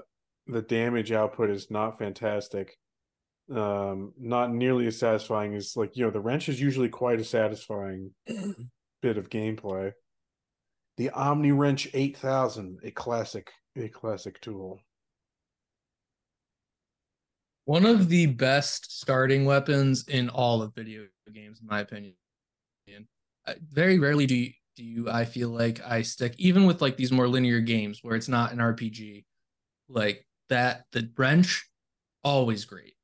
[0.49, 2.77] the damage output is not fantastic.
[3.55, 7.25] Um, not nearly as satisfying as like you know the wrench is usually quite a
[7.25, 8.11] satisfying
[9.03, 9.93] bit of gameplay.
[10.97, 14.81] The Omni Wrench 8000, a classic, a classic tool.
[17.67, 22.15] One of the best starting weapons in all of video games, in my opinion.
[23.71, 27.13] Very rarely do you, do you I feel like I stick even with like these
[27.13, 29.25] more linear games where it's not an RPG,
[29.89, 31.69] like that the wrench,
[32.23, 32.95] always great.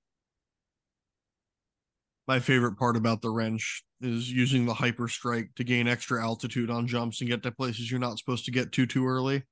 [2.26, 6.70] My favorite part about the wrench is using the hyper strike to gain extra altitude
[6.70, 9.42] on jumps and get to places you're not supposed to get to too early.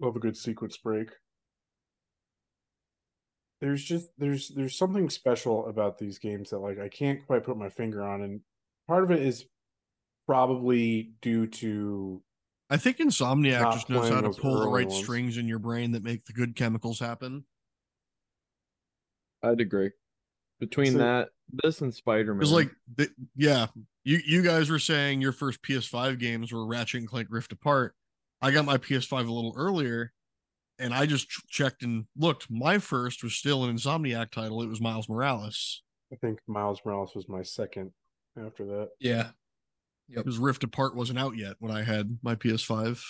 [0.00, 1.10] Love a good sequence break.
[3.60, 7.56] There's just there's there's something special about these games that like I can't quite put
[7.56, 8.40] my finger on, and
[8.86, 9.46] part of it is
[10.26, 12.22] probably due to
[12.70, 15.00] I think Insomniac Not just knows how to pull the right ones.
[15.02, 17.44] strings in your brain that make the good chemicals happen.
[19.42, 19.90] I'd agree.
[20.60, 21.28] Between So- that,
[21.64, 22.40] this and Spider Man.
[22.40, 23.68] Because like, the, yeah,
[24.04, 27.94] you you guys were saying your first PS5 games were Ratchet and Clank Rift Apart.
[28.42, 30.12] I got my PS5 a little earlier,
[30.78, 32.50] and I just ch- checked and looked.
[32.50, 34.60] My first was still an Insomniac title.
[34.62, 35.82] It was Miles Morales.
[36.12, 37.92] I think Miles Morales was my second
[38.36, 38.90] after that.
[39.00, 39.30] Yeah.
[40.10, 43.02] Because Rift Apart wasn't out yet when I had my PS5.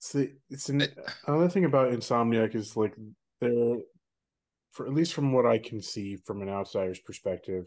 [0.00, 0.86] See, it's an,
[1.26, 2.94] another thing about Insomniac is like
[3.40, 3.78] they're,
[4.70, 7.66] for at least from what I can see from an outsider's perspective,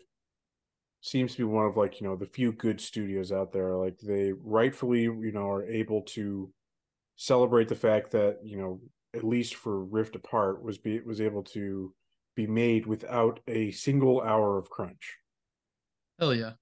[1.01, 3.75] seems to be one of like you know the few good studios out there.
[3.75, 6.51] Like they rightfully you know are able to
[7.17, 8.81] celebrate the fact that you know
[9.13, 11.93] at least for Rift Apart was be was able to
[12.35, 15.17] be made without a single hour of crunch.
[16.19, 16.53] Hell yeah.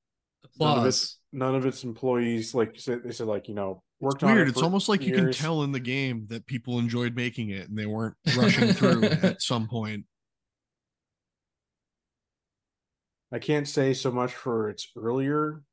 [0.60, 0.86] None of Applause.
[0.86, 4.34] its none of its employees like said they said like you know worked It's on
[4.36, 4.48] weird.
[4.48, 7.70] it It's almost like you can tell in the game that people enjoyed making it
[7.70, 10.06] and they weren't rushing through at some point.
[13.32, 15.64] I can't say so much for its earlier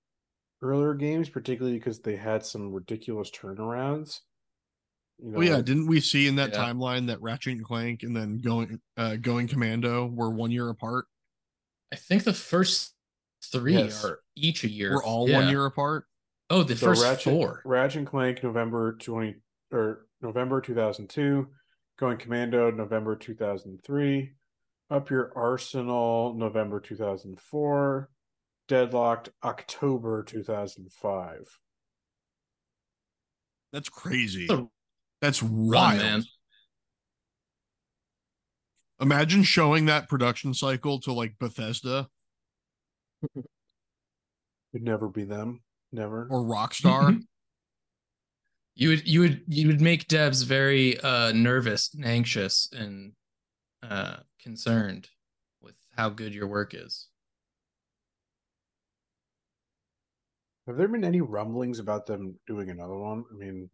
[0.63, 4.21] earlier games, particularly because they had some ridiculous turnarounds.
[5.21, 6.65] You Oh yeah, didn't we see in that Yeah.
[6.65, 11.07] timeline that Ratchet and Clank and then going uh going Commando were one year apart?
[11.93, 12.95] I think the first
[13.45, 14.05] three Yes.
[14.05, 14.93] are each a year.
[14.95, 15.39] We're all Yeah.
[15.39, 16.07] one year apart.
[16.51, 17.63] Oh, the So first Ratchet, four.
[17.65, 19.37] Ratchet and Clank, November twenty
[19.73, 21.49] or November two thousand two,
[21.99, 24.35] Going Commando, November two thousand three,
[24.91, 28.11] Up Your Arsenal, November two thousand four,
[28.69, 31.43] Deadlocked, October two thousand five.
[33.73, 34.45] That's crazy.
[34.45, 34.69] It's a
[35.21, 35.99] That's Run, wild.
[35.99, 36.25] man.
[39.01, 42.09] Imagine showing that production cycle to like Bethesda
[43.35, 43.45] It
[44.73, 45.61] Would never be them.
[45.93, 46.27] Never.
[46.31, 47.21] or Rockstar.
[48.81, 53.11] You would you would you would make devs very uh nervous and anxious and
[53.83, 55.09] uh concerned
[55.61, 57.09] with how good your work is.
[60.69, 63.25] Have there been any rumblings about them doing another one?
[63.33, 63.69] I mean,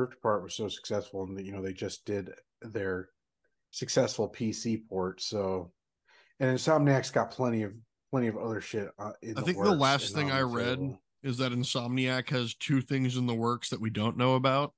[0.00, 2.30] Rift Apart was so successful, and you know they just did
[2.62, 3.08] their
[3.70, 5.20] successful PC port.
[5.20, 5.72] So,
[6.38, 7.72] and Insomniac's got plenty of
[8.10, 8.88] plenty of other shit.
[8.98, 11.02] Uh, in I think the works last thing on I the read table.
[11.22, 14.72] is that Insomniac has two things in the works that we don't know about.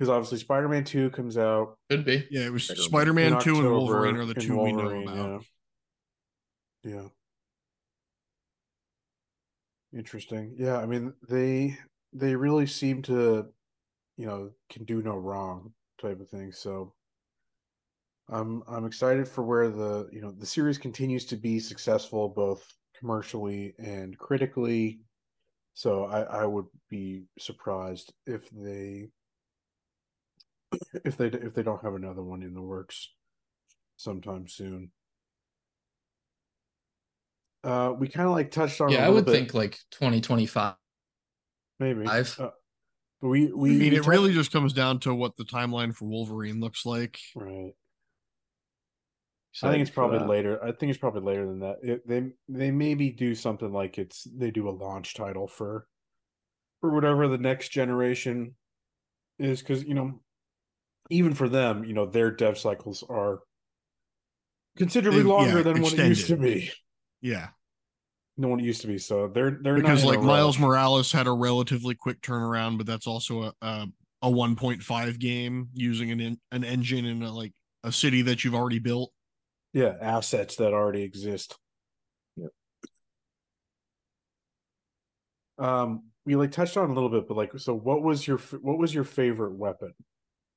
[0.00, 2.26] because obviously Spider-Man Two comes out Could be.
[2.30, 2.88] Yeah, it was Spider-Man.
[2.88, 5.44] Spider-Man in 2 and Wolverine are the two we know about.
[6.82, 6.90] Yeah.
[6.94, 7.02] yeah.
[9.92, 10.54] Interesting.
[10.56, 11.76] Yeah, I mean they
[12.12, 13.46] they really seem to,
[14.16, 16.52] you know, can do no wrong type of thing.
[16.52, 16.94] So
[18.28, 22.64] I'm I'm excited for where the you know the series continues to be successful both
[22.98, 25.00] commercially and critically.
[25.74, 29.08] So I I would be surprised if they
[31.04, 33.10] if they if they don't have another one in the works
[33.96, 34.92] sometime soon.
[37.62, 38.90] Uh, we kind of like touched on.
[38.90, 40.74] Yeah, I would bit, think like 2025.
[41.80, 42.06] Maybe.
[42.06, 42.50] I've- Uh,
[43.20, 45.44] but we we I mean, we it tou- really just comes down to what the
[45.44, 47.18] timeline for Wolverine looks like.
[47.34, 47.72] right.
[49.52, 50.28] So I think it's probably that.
[50.28, 50.62] later.
[50.64, 51.78] I think it's probably later than that.
[51.82, 55.86] It, they they maybe do something like it's they do a launch title for
[56.80, 58.54] for whatever the next generation
[59.40, 60.20] is because you know
[61.10, 63.40] even for them you know their dev cycles are
[64.76, 66.70] considerably They've- longer yeah, than what it used to be.
[67.20, 67.48] Yeah,
[68.40, 68.96] No one used to be.
[68.96, 70.62] So they're they're because in like Miles rush.
[70.66, 73.86] Morales had a relatively quick turnaround, but that's also a a,
[74.22, 77.52] a 1.5 game using an en- an engine in a, like
[77.84, 79.12] a city that you've already built.
[79.74, 81.58] yeah assets that already exist.
[82.36, 82.48] Yep.
[85.58, 88.78] Um, we like touched on a little bit, but like, so what was your what
[88.78, 89.92] was your favorite weapon?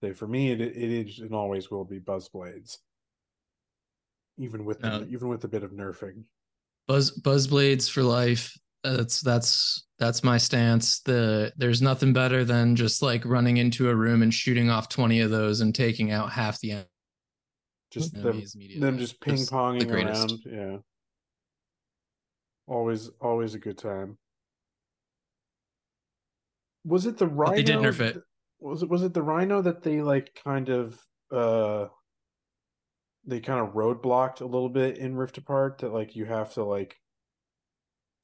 [0.02, 0.76] Say for me, it it
[1.08, 2.80] is and always will be buzz blades.
[4.38, 5.06] Even with the, No.
[5.10, 6.24] even with a bit of nerfing.
[6.88, 8.58] Buzz Buzzblades for life.
[8.84, 11.00] That's that's that's my stance.
[11.02, 15.22] The there's nothing better than just like running into a room and shooting off 20
[15.22, 16.86] of those and taking out half the
[17.92, 18.44] Just them,
[18.80, 20.34] them just ping the ponging around.
[20.46, 20.78] Yeah.
[22.68, 24.18] Always always a good time.
[26.86, 27.52] Was it the rhino?
[27.52, 28.22] But they did nerf it.
[28.60, 31.00] Was it was it the rhino that they like kind of
[31.32, 31.88] uh
[33.26, 36.64] they kind of roadblocked a little bit in Rift Apart that like you have to
[36.64, 36.98] like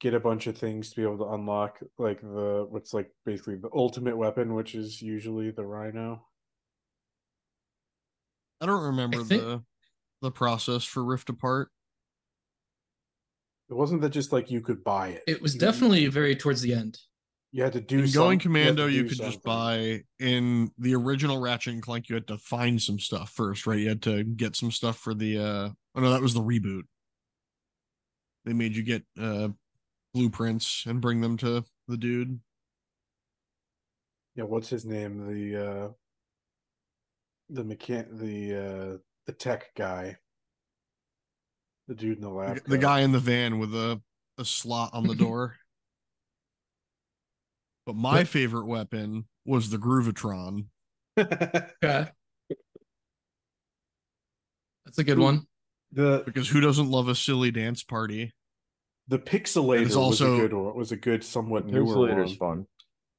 [0.00, 3.56] get a bunch of things to be able to unlock like the what's like basically
[3.56, 6.22] the ultimate weapon, which is usually the rhino.
[8.60, 9.62] I don't remember think- the
[10.22, 11.70] the process for Rift Apart.
[13.70, 15.22] It wasn't that just like you could buy it.
[15.26, 16.98] It was You- definitely very towards the end.
[17.52, 21.40] You had to do In Going Commando, you do could just buy in the original
[21.40, 22.08] Ratchet and Clank.
[22.08, 23.78] You had to find some stuff first, right?
[23.78, 25.38] You had to get some stuff for the.
[25.38, 26.82] uh Oh no, that was the reboot.
[28.44, 29.48] They made you get uh
[30.14, 32.40] blueprints and bring them to the dude.
[34.36, 35.88] yeah what's his name the uh
[37.48, 40.16] the mechan the uh the tech guy
[41.88, 42.80] the dude in the The, lab the coat.
[42.80, 44.00] guy in the van with a
[44.38, 45.56] a slot on the door.
[47.90, 48.28] But my Yep.
[48.28, 50.66] favorite weapon was the Groovatron.
[51.18, 52.08] Okay.
[54.84, 55.22] That's a good Ooh.
[55.22, 55.46] one.
[55.90, 58.32] the Because who doesn't love a silly dance party?
[59.08, 62.58] the pixelator It's was also- a good one was a good somewhat newer Pixelator's one
[62.58, 62.66] fun.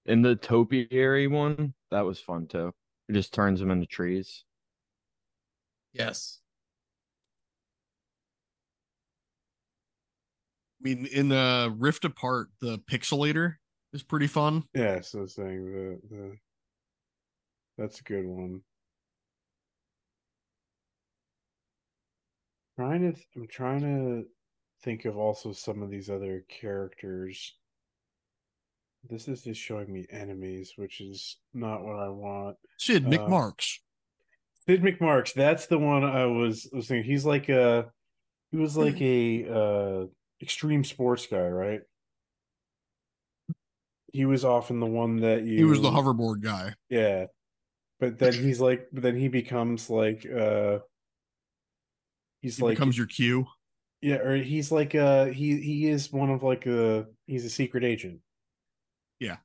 [0.06, 2.72] And the topiary one, that was fun too.
[3.10, 4.46] It just turns them into trees.
[5.92, 6.40] Yes.
[10.80, 13.56] I mean, in the Rift Apart, the Pixelator
[13.94, 14.64] is pretty fun.
[14.74, 16.36] yeah so saying the the
[17.78, 18.62] that's a good one
[22.78, 24.26] trying to th- i'm trying to
[24.84, 27.56] think of also some of these other characters.
[29.08, 32.58] This is just showing me enemies, which is not what I want.
[32.80, 33.78] Sid Um, McMarx.
[34.68, 37.10] Sid McMarx, that's the one I was was thinking.
[37.12, 37.92] He's like a
[38.52, 40.06] he was like a uh
[40.42, 41.82] extreme sports guy, right?
[44.12, 46.74] He was often the one that you He was the hoverboard guy.
[46.90, 47.28] Yeah.
[48.00, 50.80] But then he's like then he becomes like uh
[52.42, 53.46] he's He like becomes your Q.
[54.02, 57.84] yeah, or he's like uh he he is one of like a he's a secret
[57.84, 58.20] agent.
[59.20, 59.38] Yeah.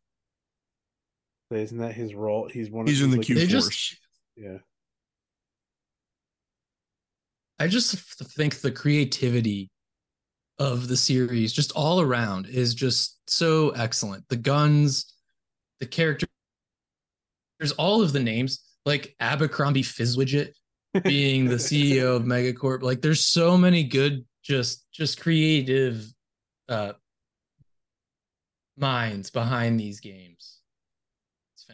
[1.52, 2.48] So isn't that his role?
[2.48, 3.48] He's one He's of in the like, Q Force.
[3.48, 3.96] just-
[4.36, 4.58] Yeah.
[7.58, 7.94] I just
[8.34, 9.70] think the creativity
[10.58, 14.24] of the series, just all around, is just so excellent.
[14.28, 15.12] The guns,
[15.80, 16.28] the characters,
[17.58, 20.52] there's all of the names, like Abercrombie Fizzwidget
[21.02, 22.82] being the CEO of Megacorp.
[22.82, 26.06] Like, there's so many good, just just creative
[26.68, 26.92] uh
[28.76, 30.60] minds behind these games.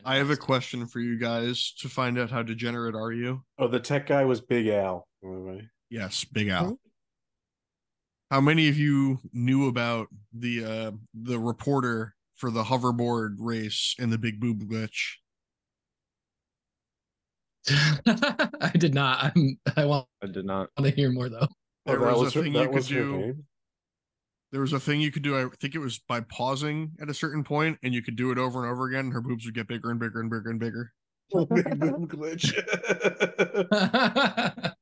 [0.04, 3.42] I have a question for you guys to find out how degenerate are you?
[3.58, 5.06] Oh, the tech guy was Big Al.
[5.22, 5.68] by the way.
[5.90, 6.78] Yes, Big Al.
[8.32, 14.10] How many of you knew about the uh the reporter for the hoverboard race and
[14.10, 15.16] the big boob glitch?
[17.68, 19.22] I did not.
[19.36, 19.58] I'm.
[19.76, 20.70] I want I did not.
[20.78, 21.46] want to hear more though.
[21.84, 23.16] There that was was a her, thing you could do.
[23.18, 23.44] name?
[24.50, 25.36] There was a thing you could do.
[25.36, 28.38] I think it was by pausing at a certain point, and you could do it
[28.38, 29.00] over and over again.
[29.00, 30.92] And her boobs would get bigger and bigger and bigger and bigger.
[31.54, 32.52] Big boom glitch.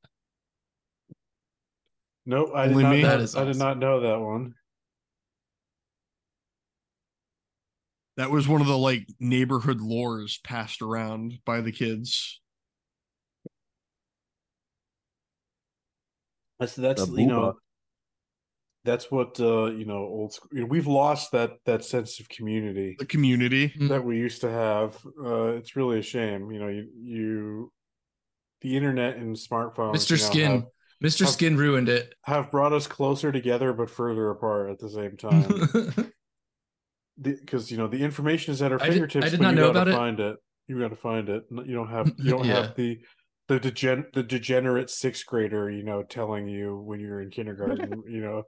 [2.25, 2.91] nope, I did Only not.
[2.91, 3.01] me?
[3.01, 3.59] know- That is I did awesome.
[3.59, 4.53] not know that one.
[8.17, 12.39] That was one of the like neighborhood lores passed around by the kids.
[16.59, 17.53] That's that's The you know booba.
[18.83, 20.49] that's what uh you know old school.
[20.53, 23.69] You know, we've lost that that sense of community The community.
[23.69, 23.89] Mm.
[23.89, 24.97] that we used to have.
[25.23, 26.51] Uh, it's really a shame.
[26.51, 27.71] You know, you you
[28.61, 29.95] the internet and smartphones.
[29.95, 30.11] Mr.
[30.11, 30.51] you know, Skin.
[30.51, 30.65] have,
[31.03, 31.21] Mr.
[31.21, 32.13] have- Skin ruined it.
[32.25, 35.17] have brought us closer together but further apart at the same
[36.05, 36.11] time.
[37.21, 39.25] because you know the information is at our I did- fingertips.
[39.25, 40.37] I did but not you know gotta about find it.
[40.67, 41.43] You got to find it.
[41.51, 42.11] You don't have.
[42.17, 42.67] You don't Yeah.
[42.67, 42.99] have the
[43.47, 45.69] the degen the degenerate sixth grader.
[45.69, 48.03] You know, telling you when you're in kindergarten.
[48.09, 48.43] you know,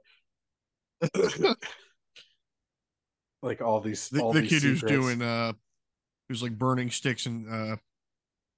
[3.42, 4.08] like all these.
[4.08, 5.52] The, all the these kid who's doing uh
[6.28, 7.76] who's like burning sticks and uh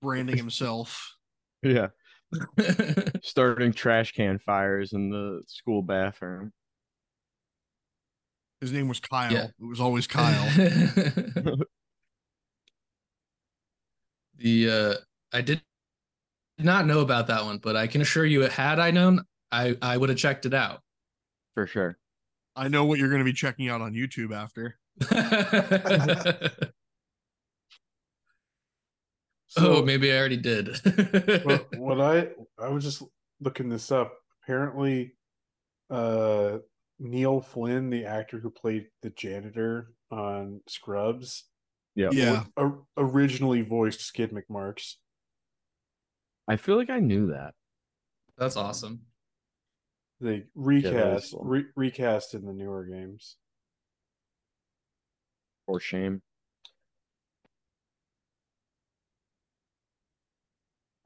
[0.03, 1.15] branding himself.
[1.63, 1.89] Yeah.
[3.23, 6.53] Starting trash can fires in the school bathroom.
[8.61, 9.33] His name was Kyle.
[9.33, 9.45] Yeah.
[9.45, 10.49] It was always Kyle.
[14.39, 14.95] the uh
[15.33, 15.63] I did
[16.59, 19.23] not know about that one, but I can assure you, had I known,
[19.53, 20.81] I I would have checked it out.
[21.55, 21.99] For sure.
[22.55, 24.79] I know what you're going to be checking out on YouTube after.
[29.57, 30.69] So, oh, maybe I already did.
[31.45, 32.29] what, what I
[32.59, 33.03] I was just
[33.41, 34.13] looking this up.
[34.43, 35.15] Apparently,
[35.91, 36.59] uh,
[36.99, 41.45] Neil Flynn, the actor who played the janitor on Scrubs,
[41.95, 42.11] Yeah.
[42.13, 42.45] Yeah.
[42.57, 44.95] or- originally voiced Skidd McMarx.
[46.49, 47.55] I feel like I knew that.
[48.39, 49.01] That's awesome.
[50.21, 51.45] They that is recast cool.
[51.45, 53.37] re- recast in the newer games.
[55.67, 56.23] For shame.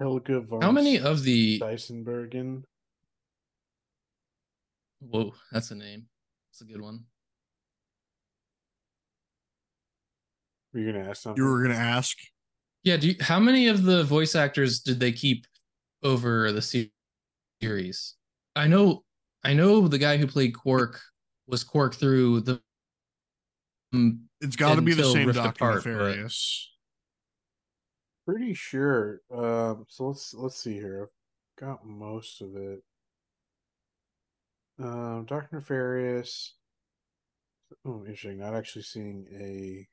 [0.00, 2.62] Helga von How many of the Dysenbergen?
[5.00, 6.06] whoa, that's a name.
[6.50, 7.00] That's a good one.
[10.72, 11.42] Were you gonna ask something?
[11.42, 12.16] You were going to ask.
[12.82, 15.46] Yeah, do you, how many of the voice actors did they keep
[16.02, 16.62] over the
[17.60, 18.14] series?
[18.56, 19.04] I know
[19.44, 20.98] I know the guy who played Qwark
[21.46, 22.60] was Qwark through the
[24.40, 26.70] It's got to be the same Rift Doctor Apart, but- Nefarious.
[28.30, 29.20] Pretty sure.
[29.32, 31.08] Um, so let's let's see here.
[31.58, 32.82] I've got most of it.
[34.78, 36.54] Um, Doctor Nefarious.
[37.84, 38.38] Oh, interesting.
[38.38, 39.86] Not actually seeing a.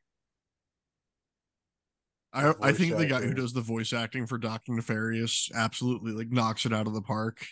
[2.34, 6.12] I, I voice think the guy who does the voice acting for Doctor Nefarious absolutely
[6.12, 7.46] like knocks it out of the park.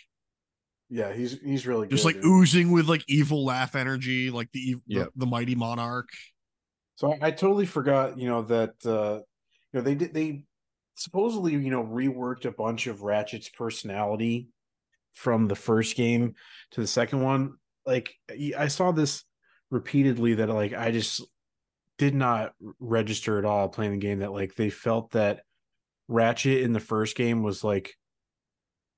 [0.88, 2.14] Yeah, he's he's really Just good.
[2.14, 2.26] like dude.
[2.26, 5.06] oozing with like evil laugh energy, like the ev- Yep.
[5.16, 6.08] the, the mighty monarch.
[6.94, 9.20] So I, I totally forgot, you know, that uh
[9.72, 10.44] you know they did they
[10.96, 14.48] supposedly, you know, reworked a bunch of Ratchet's personality
[15.12, 16.34] from the first game
[16.72, 17.54] to the second one.
[17.84, 18.14] Like
[18.58, 19.24] I saw this
[19.70, 21.22] repeatedly that like I just
[21.98, 25.42] did not register at all playing the game that like they felt that
[26.08, 27.94] Ratchet in the first game was like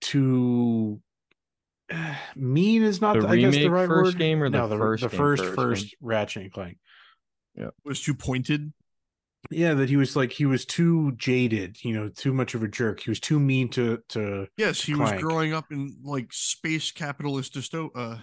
[0.00, 1.00] too
[2.36, 4.18] mean is not The the, I guess the right first word.
[4.18, 6.78] game or the no, the first the game first first first Ratchet and Clank.
[7.84, 8.72] was too pointed.
[9.50, 12.68] Yeah, that he was like he was too jaded, you know, too much of a
[12.68, 13.00] jerk.
[13.00, 15.14] He was too mean to to Yes, he Clank.
[15.14, 17.90] was growing up in like space capitalist dysto.
[17.94, 18.18] Uh,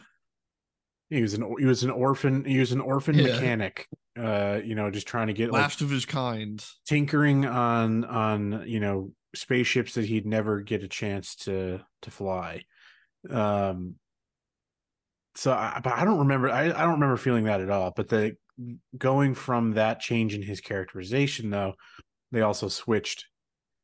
[1.10, 3.34] he was an he was an orphan he was an orphan Yeah.
[3.34, 3.88] mechanic.
[4.18, 6.64] Uh, you know, just trying to get like last of his kind.
[6.88, 12.64] tinkering on on you know spaceships that he'd never get a chance to to fly
[13.30, 13.96] um
[15.36, 18.08] so I, but i don't remember I, I don't remember feeling that at all but
[18.08, 18.38] the
[18.98, 21.74] going from that change in his characterization though
[22.32, 23.26] they also switched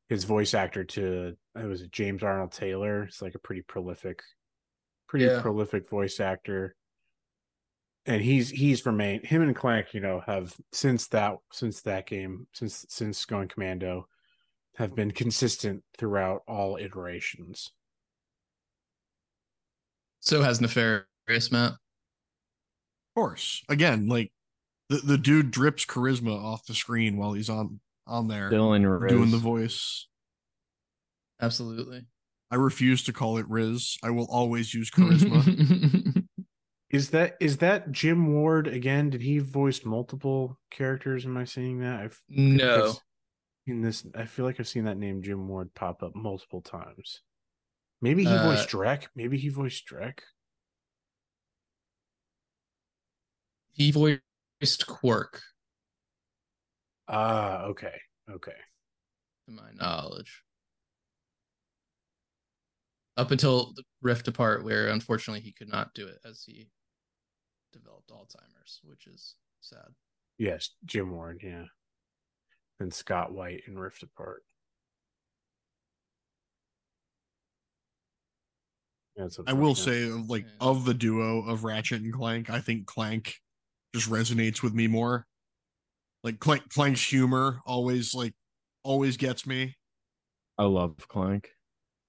[0.09, 4.21] his voice actor to it was james arnold taylor it's like a pretty prolific
[5.07, 5.41] pretty Yeah.
[5.41, 6.75] prolific voice actor
[8.05, 12.47] and he's he's remained him and Clank, you know, have since that since that game,
[12.51, 14.07] since since going commando,
[14.75, 17.71] have been consistent throughout all iterations.
[20.19, 21.73] So has Nefarious, Matt.
[21.73, 21.77] Of
[23.15, 24.31] course, again, like
[24.91, 29.11] the the dude drips charisma off the screen while he's on on there Dylan Riz.
[29.11, 30.07] doing the voice.
[31.41, 32.03] Absolutely.
[32.51, 33.97] I refuse to call it Riz.
[34.03, 36.23] I will always use charisma.
[36.89, 39.09] Is that is that Jim Ward again?
[39.11, 41.25] Did he voice multiple characters?
[41.25, 42.01] Am I seeing that?
[42.01, 42.93] I've no.
[43.65, 47.21] in this I feel like I've seen that name Jim Ward pop up multiple times.
[48.01, 49.07] Maybe he Uh, voiced Drek.
[49.15, 50.19] Maybe he voiced Drek.
[53.71, 54.19] He voiced
[54.61, 55.41] Qwark,
[57.07, 57.99] Ah, okay.
[58.29, 58.55] Okay.
[59.47, 60.43] to my knowledge.
[63.17, 66.69] Up until the Rift Apart, where unfortunately he could not do it as he
[67.73, 69.87] developed Alzheimer's, which is sad.
[70.37, 71.65] Yes, Jim Ward, yeah.
[72.79, 74.43] And Scott Whyte in Rift Apart.
[79.15, 80.51] That's I will say, like Yeah.
[80.61, 83.41] of the duo of Ratchet and Clank, I think Clank
[83.93, 85.25] just resonates with me more.
[86.23, 88.33] Like Clank, Clank's humor always like
[88.83, 89.75] always gets me.
[90.57, 91.49] I love Clank.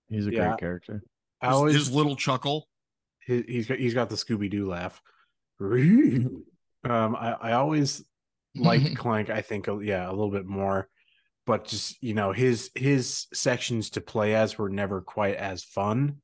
[0.09, 0.49] He's a Yeah.
[0.49, 1.03] great character.
[1.41, 2.69] I His, always his little chuckle.
[3.27, 5.01] he- he's got he's got the Scooby Doo laugh.
[5.61, 6.37] um,
[6.85, 8.05] I I always
[8.55, 9.31] like Clank.
[9.31, 10.89] I think yeah a little bit more,
[11.47, 16.21] but just you know his his sections to play as were never quite as fun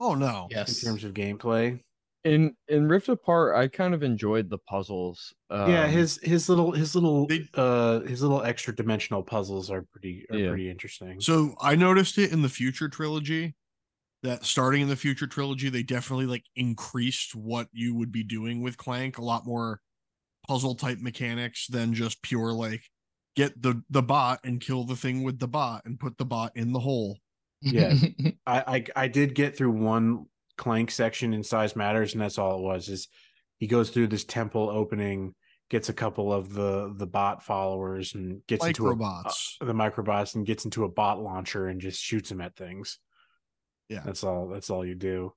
[0.00, 0.48] Oh no.
[0.50, 1.80] Yes, in terms of gameplay.
[2.24, 5.34] In in Rift Apart, I kind of enjoyed the puzzles.
[5.50, 9.82] yeah, Um, his his little his little they- uh his little extra dimensional puzzles are
[9.82, 10.48] pretty are Yeah.
[10.48, 11.20] pretty interesting.
[11.20, 13.54] So I noticed it in the future trilogy
[14.22, 18.62] that starting in the future trilogy, they definitely like increased what you would be doing
[18.62, 19.80] with Clank, a lot more
[20.48, 22.84] puzzle type mechanics than just pure like
[23.36, 26.52] get the the bot and kill the thing with the bot and put the bot
[26.56, 27.18] in the hole.
[27.62, 27.94] Yeah.
[28.46, 32.58] I, I I did get through one clank section in size matters, and that's all
[32.58, 32.88] it was.
[32.88, 33.08] Is
[33.58, 35.34] he goes through this temple opening,
[35.70, 39.56] gets a couple of the the bot followers, and gets into a, Microbots.
[39.60, 42.98] uh, the microbots, and gets into a bot launcher and just shoots them at things.
[43.88, 44.02] Yeah.
[44.04, 44.48] that's all.
[44.48, 45.34] That's all you do.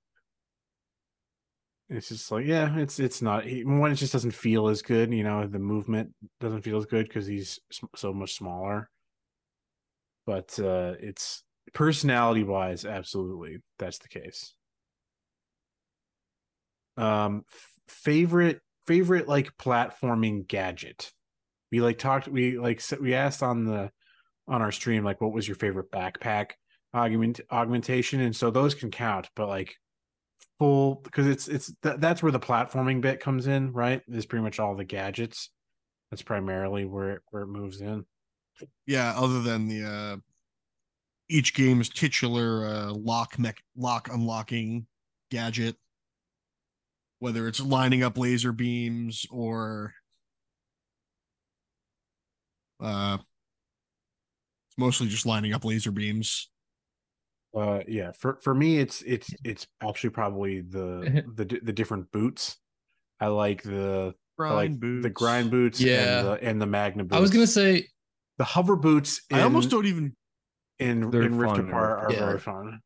[1.89, 3.91] It's just like yeah, it's it's not one.
[3.91, 5.13] It just doesn't feel as good.
[5.13, 7.59] You know, the movement doesn't feel as good because he's
[7.95, 8.89] so much smaller.
[10.25, 11.43] But uh it's
[11.73, 14.55] personality wise, absolutely, that's the case.
[16.97, 17.43] Um,
[17.87, 21.11] favorite favorite like platforming gadget.
[21.71, 22.27] We like talked.
[22.27, 23.91] We like we asked on the
[24.47, 26.51] on our stream like what was your favorite backpack
[26.93, 29.29] augment augmentation, and so those can count.
[29.35, 29.75] But like
[30.59, 34.01] full because it's it's th- that's where the platforming bit comes in, right?
[34.07, 35.49] Is pretty much all the gadgets.
[36.11, 38.05] That's primarily where it, where it moves in.
[38.85, 40.17] Yeah, other than the uh
[41.27, 44.87] each game's titular uh lock mech lock unlocking
[45.31, 45.75] gadget.
[47.25, 49.95] Whether it's lining up laser beams or
[52.79, 53.17] uh
[54.69, 56.51] it's mostly just lining up laser beams.
[57.57, 58.11] Uh, yeah.
[58.11, 62.57] For for me, it's it's it's actually probably the the the different boots.
[63.19, 65.01] I like the I Grind like boots.
[65.03, 66.19] the grind boots Yeah.
[66.19, 67.17] and the and the magna boots.
[67.17, 67.87] I was gonna say
[68.37, 69.23] the hover boots.
[69.31, 70.15] In, I almost don't even
[70.77, 72.15] in They're in Rift Apart are Apart.
[72.19, 72.81] very fun.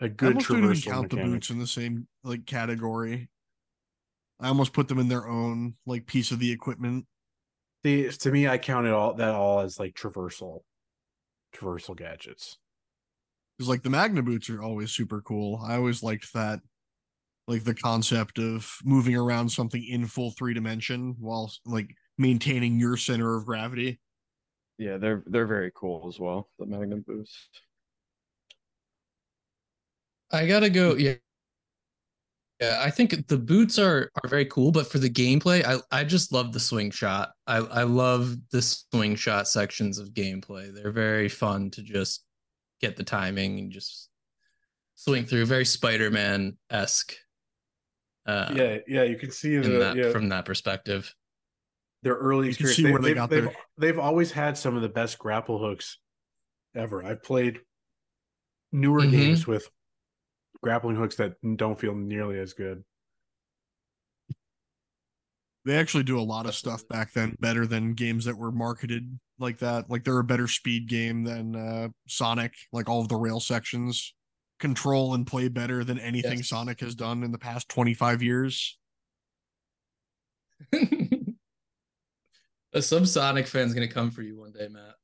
[0.00, 3.28] A I good almost don't even traversal count the boots in the same like category.
[4.40, 7.06] I almost put them in their own like piece of the equipment.
[7.84, 10.60] See, to me, I counted all that all as like traversal,
[11.54, 12.58] traversal gadgets.
[13.56, 15.60] Because like the Magna boots are always super cool.
[15.62, 16.60] I always liked that,
[17.46, 22.96] like the concept of moving around something in full three dimension while like maintaining your
[22.96, 24.00] center of gravity.
[24.78, 26.48] yeah, they're they're very cool as well.
[26.58, 27.62] The Magnum Boost.
[30.32, 30.94] I gotta go.
[30.96, 31.14] Yeah.
[32.60, 36.04] Yeah, I think the boots are are very cool, but for the gameplay, I I
[36.04, 37.30] just love the swing shot.
[37.46, 40.72] I I love the swing shot sections of gameplay.
[40.74, 42.22] They're very fun to just
[42.82, 44.10] get the timing and just
[44.94, 45.46] swing through.
[45.46, 47.14] Very Spider Man esque.
[48.26, 51.12] Uh, yeah, yeah, you can see the that, yeah, from that perspective.
[52.02, 52.76] their early You can experience.
[52.76, 55.58] see They, where they have got they've, they've always had some of the best grapple
[55.58, 55.98] hooks
[56.74, 57.02] ever.
[57.02, 57.60] I've played
[58.70, 59.10] newer Mhm.
[59.10, 59.66] games with
[60.62, 62.84] grappling hooks that don't feel nearly as good.
[65.66, 69.18] They actually do a lot of stuff back then better than games that were marketed
[69.38, 69.90] like that.
[69.90, 72.54] Like they're a better speed game than uh, Sonic.
[72.72, 74.14] Like all of the rail sections
[74.58, 76.48] control and play better than anything Yes.
[76.48, 78.78] Sonic has done in the past 25 years.
[82.72, 84.94] A Subsonic fan's gonna come for you one day, Matt.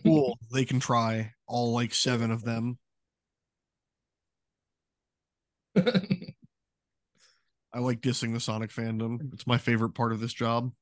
[0.04, 0.38] Cool.
[0.52, 2.78] they can try all like seven of them.
[7.72, 9.32] I like dissing the Sonic fandom.
[9.34, 10.72] It's my favorite part of this job.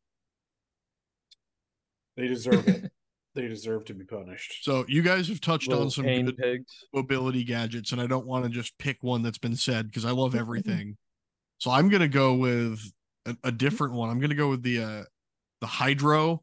[2.16, 2.92] They deserve it.
[3.34, 4.64] they deserve to be punished.
[4.64, 6.72] So you guys have touched Little on some good pigs.
[6.94, 10.12] mobility gadgets, and I don't want to just pick one that's been said because I
[10.12, 10.96] love everything.
[11.58, 12.80] so I'm gonna go with
[13.26, 14.10] a, a different one.
[14.10, 15.02] I'm gonna go with the uh
[15.60, 16.42] the hydro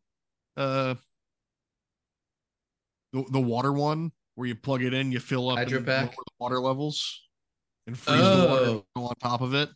[0.57, 0.95] uh
[3.13, 6.05] the, the water one where you plug it in, you fill up Hydro and pack?
[6.07, 7.21] lower the water levels
[7.87, 9.05] and freeze the water Oh.
[9.07, 9.69] on top of it.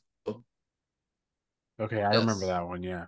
[1.79, 2.19] Okay, I Yes.
[2.21, 2.83] remember that one.
[2.83, 3.07] Yeah.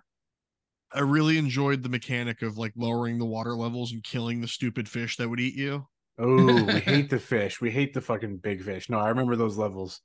[0.92, 4.88] I really enjoyed the mechanic of like lowering the water levels and killing the stupid
[4.88, 5.86] fish that would eat you.
[6.18, 7.60] Oh, we hate the fish.
[7.60, 8.88] We hate the fucking big fish.
[8.90, 10.00] No, I remember those levels.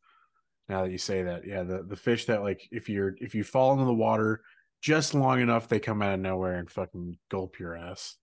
[0.69, 3.43] Now that you say that, yeah, the the fish that like if you're if you
[3.43, 4.41] fall into the water
[4.81, 8.17] just long enough, they come out of nowhere and fucking gulp your ass.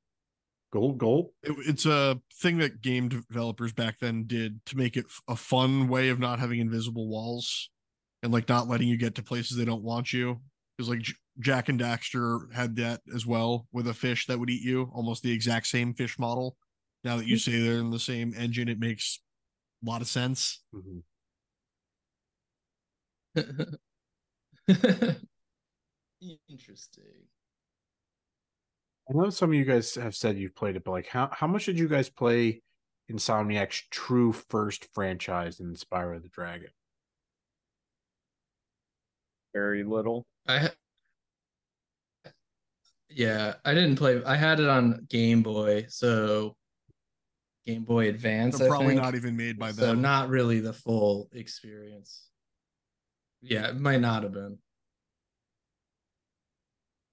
[0.73, 1.35] Gulp, gulp.
[1.43, 5.89] it, it's a thing that game developers back then did to make it a fun
[5.89, 7.71] way of not having invisible walls
[8.23, 10.41] and like not letting you get to places they don't want you
[10.77, 14.51] because like J- Jak and Daxter had that as well with a fish that would
[14.51, 16.57] eat you almost the exact same fish model
[17.03, 19.21] now that you say they're in the same engine it makes
[19.85, 21.03] a lot of sense Mhm.
[26.49, 27.25] Interesting.
[29.11, 31.47] I know some of you guys have said you've played it, but like how how
[31.49, 32.63] much did you guys play
[33.11, 36.71] Insomniac's true first franchise in Spyro the Dragon?
[39.53, 40.27] Very little.
[40.47, 42.31] I ha-
[43.09, 44.23] yeah, I didn't play.
[44.25, 46.55] I had it on Game Boy, so
[47.67, 48.59] Game Boy Advance.
[48.59, 49.03] they're I probably think.
[49.03, 52.29] not even made by so them not really the full experience.
[53.43, 54.59] Yeah, it might not have been.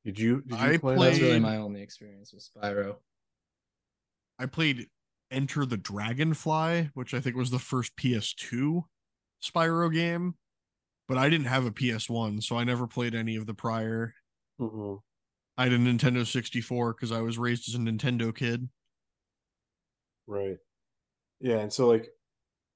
[0.07, 2.95] Did you did you I play That's really my only experience with Spyro.
[4.39, 4.87] i played
[5.31, 8.83] enter the dragonfly which i think was the first ps2
[9.43, 10.35] spyro game
[11.09, 14.13] but i didn't have a ps1 so i never played any of the prior
[14.61, 15.01] Mhm.
[15.57, 18.69] I had a Nintendo 64 because I was raised as a Nintendo kid.
[20.27, 20.57] Right.
[21.39, 22.09] Yeah, and so like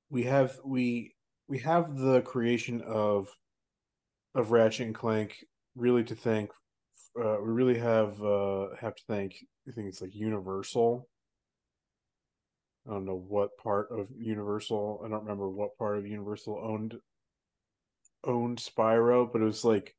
[0.09, 1.15] we have we
[1.47, 3.29] we have the creation of
[4.36, 6.51] of Ratchet and Clank really to thank
[7.20, 9.36] uh we really have uh have to thank
[9.68, 11.07] I think it's like Universal.
[12.88, 16.95] I don't know what part of Universal, I don't remember what part of Universal owned
[18.24, 19.95] owned Spyro, but it was like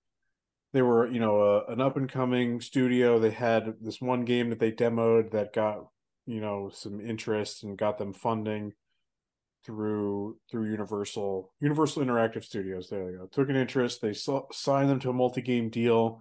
[0.72, 3.18] they were, you know, an up and coming studio.
[3.18, 5.86] They had this one game that they demoed that got
[6.26, 8.72] you know some interest and got them funding
[9.64, 12.88] through through Universal Universal Interactive Studios.
[12.88, 13.26] There they go.
[13.26, 14.00] Took an interest.
[14.00, 16.20] They saw, signed them to a multi game deal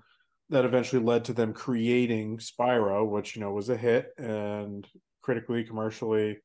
[0.52, 4.86] that eventually led to them creating Spyro, which you know was a hit and
[5.22, 6.38] critically, commercially,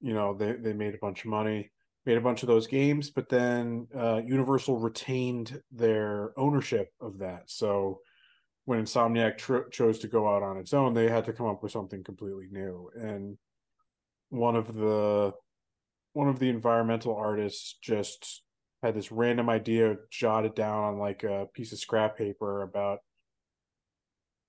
[0.00, 1.70] you know they they made a bunch of money.
[2.06, 7.44] Made a bunch of those games, but then uh, Universal retained their ownership of that.
[7.46, 8.00] So
[8.66, 11.62] when Insomniac tr- chose to go out on its own, they had to come up
[11.62, 12.90] with something completely new.
[12.94, 13.38] And
[14.28, 15.32] one of the
[16.12, 18.42] one of the environmental artists just
[18.82, 22.98] had this random idea jotted down on like a piece of scrap paper about.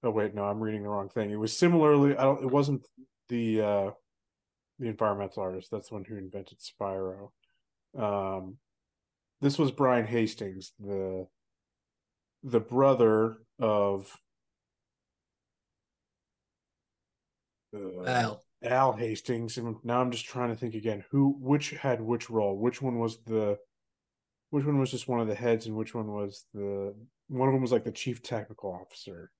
[0.05, 1.31] Oh wait, no, I'm reading the wrong thing.
[1.31, 2.15] It was similarly.
[2.15, 2.43] I don't.
[2.43, 2.85] It wasn't
[3.27, 3.91] the uh,
[4.77, 5.69] the environmental artist.
[5.71, 7.31] That's the one who invented Spyro.
[7.97, 8.57] Um,
[9.41, 11.25] this was Brian Hastings, the
[12.43, 14.15] the brother of
[17.75, 18.43] uh, Al.
[18.63, 22.57] Al Hastings, and now I'm just trying to think again who which had which role.
[22.57, 23.57] Which one was the
[24.51, 26.93] which one was just one of the heads, and which one was the
[27.27, 29.31] one of them was like the chief technical officer.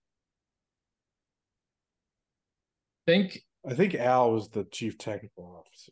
[3.06, 5.92] Think I think Al was the chief technical officer.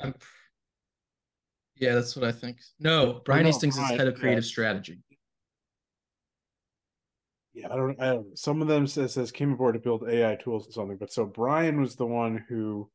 [0.00, 0.14] I'm
[1.76, 2.58] Yeah, that's what I think.
[2.78, 4.20] No, Brian no, Hastings is head of yeah.
[4.20, 4.98] creative strategy.
[7.54, 8.00] Yeah, I don't.
[8.00, 8.38] I don't.
[8.38, 11.24] Some of them says says came aboard to build AI tools and something, but so
[11.24, 12.90] Brian was the one who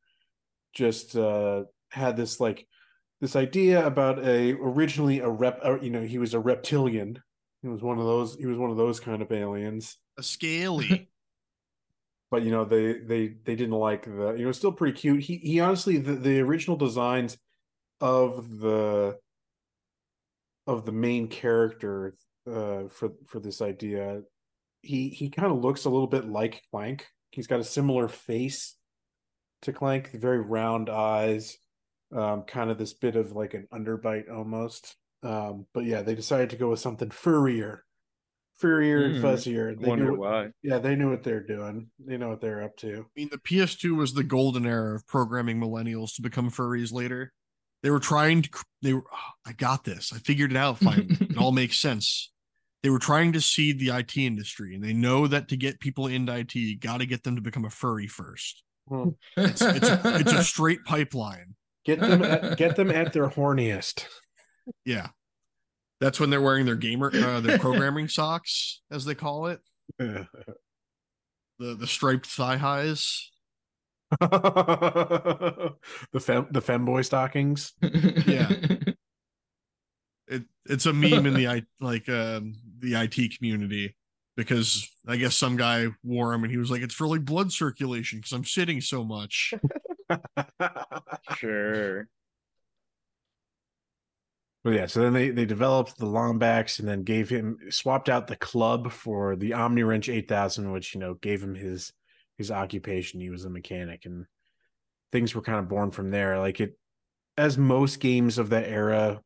[0.74, 2.66] just uh had this like
[3.20, 5.60] this idea about a originally a rep.
[5.64, 7.18] uh, You know, he was a reptilian.
[7.62, 8.36] He was one of those.
[8.36, 9.96] He was one of those kind of aliens.
[10.18, 11.09] A scaly.
[12.30, 15.22] But you know they they they didn't like the you know still pretty cute.
[15.22, 17.36] He he honestly the, the original designs
[18.00, 19.18] of the
[20.66, 22.14] of the main character
[22.46, 24.22] uh for for this idea
[24.82, 27.06] he he kind of looks a little bit like clank.
[27.32, 28.76] He's got a similar face
[29.62, 31.56] to clank very round eyes
[32.14, 34.96] um kind of this bit of like an underbite almost.
[35.22, 37.84] Um but yeah they decided to go with something furrier
[38.60, 40.48] furrier and Hmm, fuzzier they Wonder knew what- why.
[40.62, 41.90] yeah, they knew what they're doing.
[41.98, 43.06] They know what they're up to.
[43.06, 47.32] I mean, the PS2 was the golden era of programming millennials to become furries later.
[47.82, 48.50] They were trying to,
[48.82, 50.12] they were, "Oh, I got this.
[50.12, 51.16] I figured it out finally.
[51.20, 52.30] it all makes sense.
[52.82, 56.06] They were trying to seed the IT industry, and they know that to get people
[56.06, 58.62] into IT, you got to get them to become a furry first.
[59.36, 61.54] It's, it's, a, it's a straight pipeline.
[61.84, 64.06] Get them at, get them at their horniest.
[64.84, 65.08] Yeah.
[66.00, 69.60] That's when they're wearing their gamer, uh, their programming socks, as they call it,
[69.98, 70.26] the
[71.58, 73.30] the, the striped thigh highs.
[76.12, 77.72] The fem the femboy stockings.
[77.80, 78.50] Yeah.
[80.26, 83.94] it it's a meme in the I like um the IT community
[84.36, 87.52] because I guess some guy wore them and he was like, it's for like blood
[87.52, 89.54] circulation because I'm sitting so much.
[91.36, 92.08] Sure.
[94.62, 98.26] But yeah, so then they they developed the Lombax and then gave him swapped out
[98.26, 101.92] the club for the OmniWrench 8000, which you know gave him his
[102.36, 103.20] his occupation.
[103.20, 104.26] He was a mechanic, and
[105.12, 106.38] things were kind of born from there.
[106.38, 106.78] Like it,
[107.38, 109.22] as most games of that era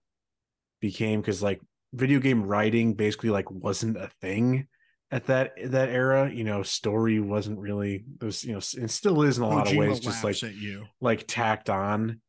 [0.80, 1.60] became, because like
[1.92, 4.68] video game writing basically like wasn't a thing
[5.10, 6.30] at that that era.
[6.32, 8.44] You know, story wasn't really those.
[8.44, 10.86] You know, it still is in a lot of ways, just like you.
[11.00, 12.20] like tacked on.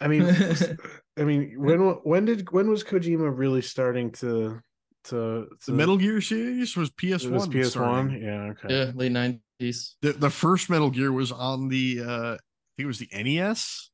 [0.00, 0.22] I mean,
[1.18, 4.60] I mean, when when did when was Kojima really starting to
[5.04, 7.50] to, The to Metal Gear series was PS it was One.
[7.62, 8.10] PS One?
[8.22, 8.68] Yeah, okay.
[8.68, 9.96] yeah, late nineties.
[10.02, 12.38] The the first Metal Gear was on the uh I
[12.76, 13.90] think it was the NES.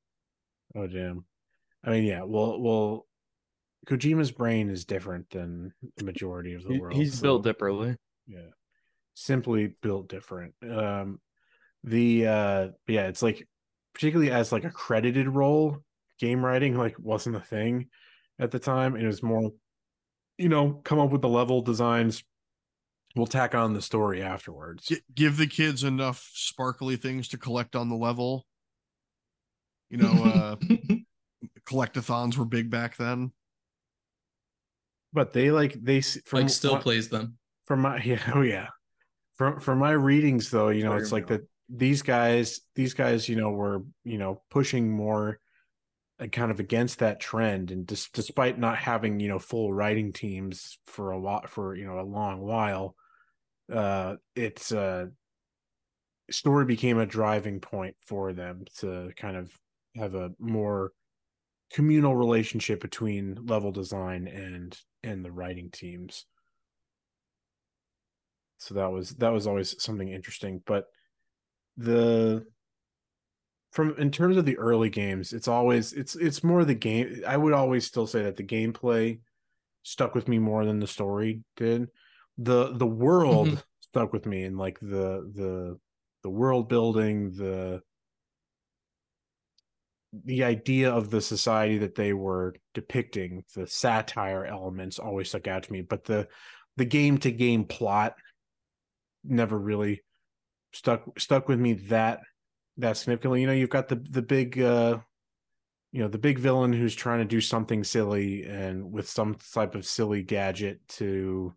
[0.74, 1.24] Oh damn.
[1.84, 2.22] I mean, yeah.
[2.24, 3.07] Well, well,
[3.88, 6.96] Kojima's brain is different than the majority of the world.
[6.96, 7.96] He's so- built differently.
[8.26, 8.50] yeah
[9.18, 11.18] simply built different um
[11.84, 13.48] the uh yeah it's like
[13.94, 15.78] particularly as like a credited role
[16.18, 17.88] game writing like wasn't a thing
[18.38, 19.50] at the time it was more
[20.38, 22.22] you know come up with the level designs
[23.14, 27.74] we'll tack on the story afterwards G- give the kids enough sparkly things to collect
[27.74, 28.46] on the level.
[29.88, 30.56] You know, uh
[31.68, 33.32] collectathons were big back then.
[35.12, 37.38] but they like they from like still what- plays them.
[37.66, 38.68] from my yeah oh yeah
[39.36, 43.28] from from my readings though you know Sorry, it's like that these guys these guys
[43.28, 45.38] you know were you know pushing more
[46.32, 50.78] kind of against that trend and dis- despite not having you know full writing teams
[50.86, 52.94] for a lot for you know a long while
[53.72, 55.06] uh it's uh
[56.30, 59.52] story became a driving point for them to kind of
[59.94, 60.92] have a more
[61.72, 66.26] communal relationship between level design and and the writing teams.
[68.58, 70.86] So that was that was always something interesting but
[71.76, 72.46] the
[73.76, 77.36] from in terms of the early games it's always it's it's more the game i
[77.36, 79.20] would always still say that the gameplay
[79.82, 81.88] stuck with me more than the story did
[82.38, 83.62] the the world Mhm.
[83.80, 85.78] stuck with me and like the the
[86.22, 87.82] the world building the
[90.24, 95.64] the idea of the society that they were depicting the satire elements always stuck out
[95.64, 96.26] to me but the
[96.76, 98.14] the game to game plot
[99.24, 100.02] never really
[100.72, 102.20] stuck stuck with me that
[102.78, 104.98] that significantly you know you've got the the big uh
[105.92, 109.74] you know the big villain who's trying to do something silly and with some type
[109.74, 111.54] of silly gadget to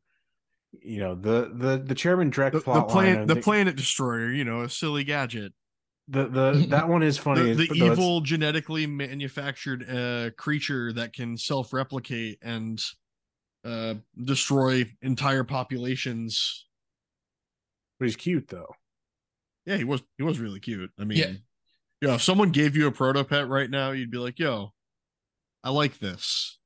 [0.82, 4.46] you know the the the chairman Drek The, the plot planet the planet destroyer, you
[4.46, 5.52] know, a silly gadget.
[6.08, 10.30] the the that one is funny the, the but no, it's- evil genetically manufactured uh
[10.38, 12.82] creature that can self-replicate and
[13.66, 16.66] uh destroy entire populations
[18.00, 18.74] but he's cute though
[19.70, 21.32] yeah he was he was really cute i mean Yeah.
[22.02, 24.74] yeah if someone gave you a proto pet right now you'd be like yo
[25.64, 26.58] i like this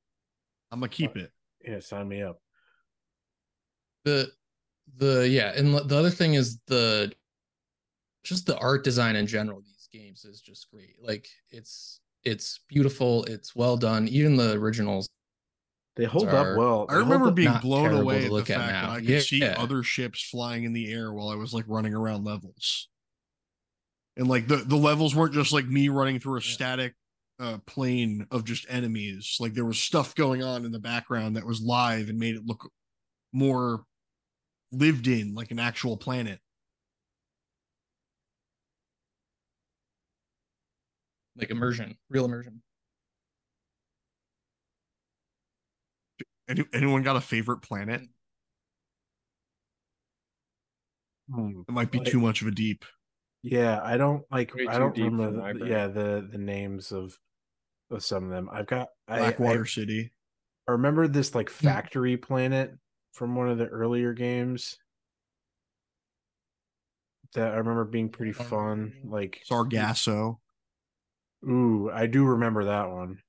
[0.71, 1.31] i'm gonna keep it
[1.63, 2.39] yeah sign me up
[4.05, 4.31] the
[4.97, 7.11] the yeah and the other thing is the
[8.23, 13.25] just the art design in general these games is just great like it's It's beautiful.
[13.25, 14.07] It's well done.
[14.07, 15.09] Even the originals.
[15.97, 16.85] They hold are- up well.
[16.87, 18.91] I They hold remember being blown away to at the look fact at that now.
[18.93, 19.55] I could Yeah, see yeah.
[19.61, 22.87] other ships flying in the air while I was like running around levels.
[24.17, 26.53] And like the the levels weren't just like me running through a Yeah.
[26.53, 26.93] static
[27.39, 29.37] uh plane of just enemies.
[29.39, 32.45] Like there was stuff going on in the background that was live and made it
[32.45, 32.69] look
[33.31, 33.83] more
[34.71, 36.39] lived in like an actual planet.
[41.35, 42.61] like immersion, real immersion.
[46.47, 48.01] Any, anyone got a favorite planet?
[51.31, 51.61] Hmm.
[51.67, 52.85] It might be too much of a deep.
[53.43, 54.55] Yeah, I don't like.
[54.55, 55.53] Way I don't remember.
[55.53, 57.19] the- yeah, the the names of
[57.91, 58.49] of some of them.
[58.51, 58.87] I've got.
[59.07, 60.13] I, I, Blackwater City.
[60.67, 61.65] I remember this like Hmm.
[61.67, 62.71] factory planet
[63.11, 64.77] from one of the earlier games
[67.33, 68.93] that I remember being pretty fun.
[69.03, 70.39] Like Sargasso.
[71.45, 73.19] Ooh, I do remember that one.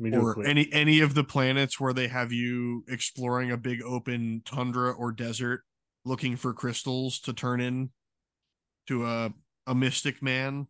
[0.00, 3.52] Let me do a or any any of the planets where they have you exploring
[3.52, 5.62] a big open tundra or desert
[6.04, 7.90] looking for crystals to turn in
[8.88, 9.32] to a
[9.66, 10.66] a mystic man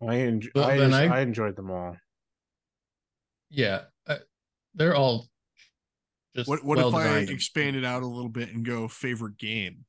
[0.00, 1.96] I enj- Well, I, just- I- I enjoyed them all.
[3.48, 4.18] Yeah, uh,
[4.74, 5.26] they're all
[6.34, 7.30] just what what well if i designed.
[7.30, 9.86] expand it out a little bit and go favorite game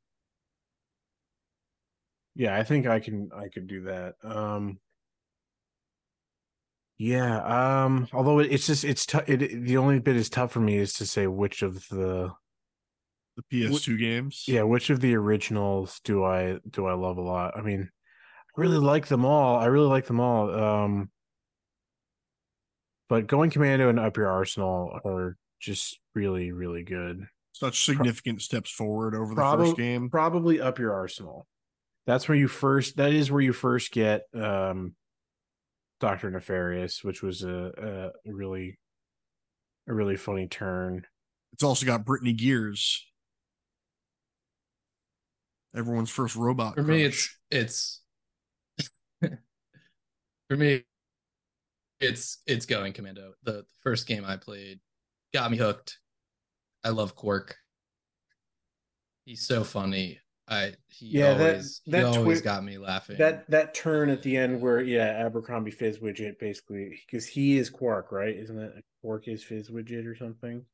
[2.36, 4.13] Yeah, I think I can I could do that.
[4.23, 4.80] Um
[6.99, 10.59] Yeah, um although it's just it's tough it, it- the only bit is tough for
[10.59, 12.31] me is to say which of the
[13.35, 17.55] the ps2 games yeah, which of the originals do I do I love a lot?
[17.57, 17.89] I mean,
[18.57, 19.57] I really like them all.
[19.57, 20.49] I really like them all.
[20.53, 21.11] Um
[23.09, 27.27] but going commando and up your arsenal are just really really good.
[27.53, 31.47] such significant steps forward over the Probably first game probably up your arsenal.
[32.05, 34.95] That's where you first that is where you first get um
[35.99, 38.77] Doctor Nefarious, which was a, a really
[39.87, 41.05] a really funny turn.
[41.53, 43.07] it's also got brittany gears
[45.77, 48.01] everyone's first robot For me, it's it's
[49.21, 49.37] for
[50.49, 50.83] me,
[51.99, 53.33] it's it's going commando.
[53.43, 54.79] The, the first game I played
[55.33, 55.99] got me hooked.
[56.83, 57.53] I love Qwark.
[59.25, 60.19] He's so funny.
[60.49, 63.17] I he Yeah, that- always that he always twi- got me laughing.
[63.17, 68.11] that that turn at the end where yeah, Abercrombie Fizzwidget basically because he is Qwark,
[68.11, 68.35] right?
[68.35, 70.65] Isn't it Qwark is Fizzwidget or something?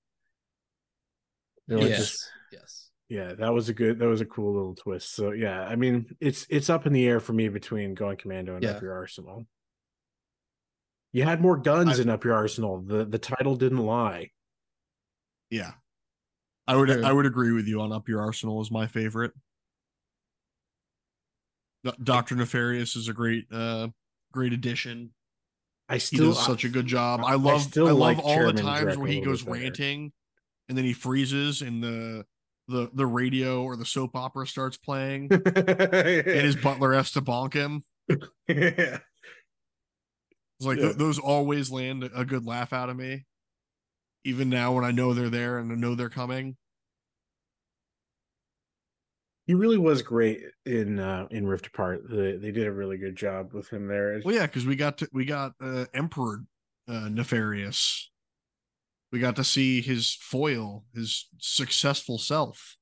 [1.67, 2.89] Yes, just- yes.
[3.09, 5.15] yeah, that was a good that was a cool little twist.
[5.15, 8.55] So yeah, I mean it's it's up in the air for me between going commando
[8.55, 8.71] and Yeah.
[8.71, 9.47] up your arsenal.
[11.13, 12.81] You had more guns I- in up your arsenal.
[12.81, 14.31] The the title didn't lie.
[15.49, 15.73] yeah
[16.67, 19.33] i would i would agree with you on up your arsenal is my favorite
[21.83, 22.35] Do- Dr.
[22.35, 23.89] Nefarious is a great uh
[24.31, 25.11] great addition.
[25.89, 27.19] I He still does such a good job.
[27.21, 30.11] I- I I love I, love like all Chairman the times where he goes ranting
[30.69, 32.25] and then he freezes and the
[32.69, 37.53] the the radio or the soap opera starts playing and his butler has to bonk
[37.53, 37.83] him.
[38.47, 38.99] yeah.
[40.59, 40.85] It's like Yeah.
[40.85, 43.25] th- those always land a good laugh out of me.
[44.23, 46.55] Even now when I know they're there and I know they're coming.
[49.45, 52.09] He really was great in uh in Rift Apart.
[52.09, 54.21] The, they did a really good job with him there.
[54.23, 56.43] Well, yeah, because we got to we got uh, Emperor
[56.87, 58.09] uh, Nefarious.
[59.11, 62.77] We got to see his foil, his successful self.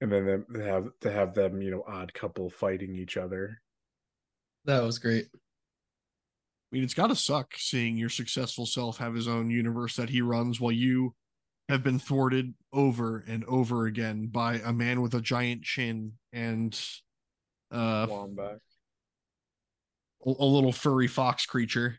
[0.00, 3.60] And then them- to have to have them, you know, odd couple fighting each other.
[4.64, 5.26] That was great.
[5.32, 5.38] I
[6.72, 10.22] mean, it's got to suck seeing your successful self have his own universe that he
[10.22, 11.14] runs while you
[11.68, 16.78] have been thwarted over and over again by a man with a giant chin and
[17.70, 18.58] uh, Wombat.
[20.26, 21.98] a, a little furry fox creature.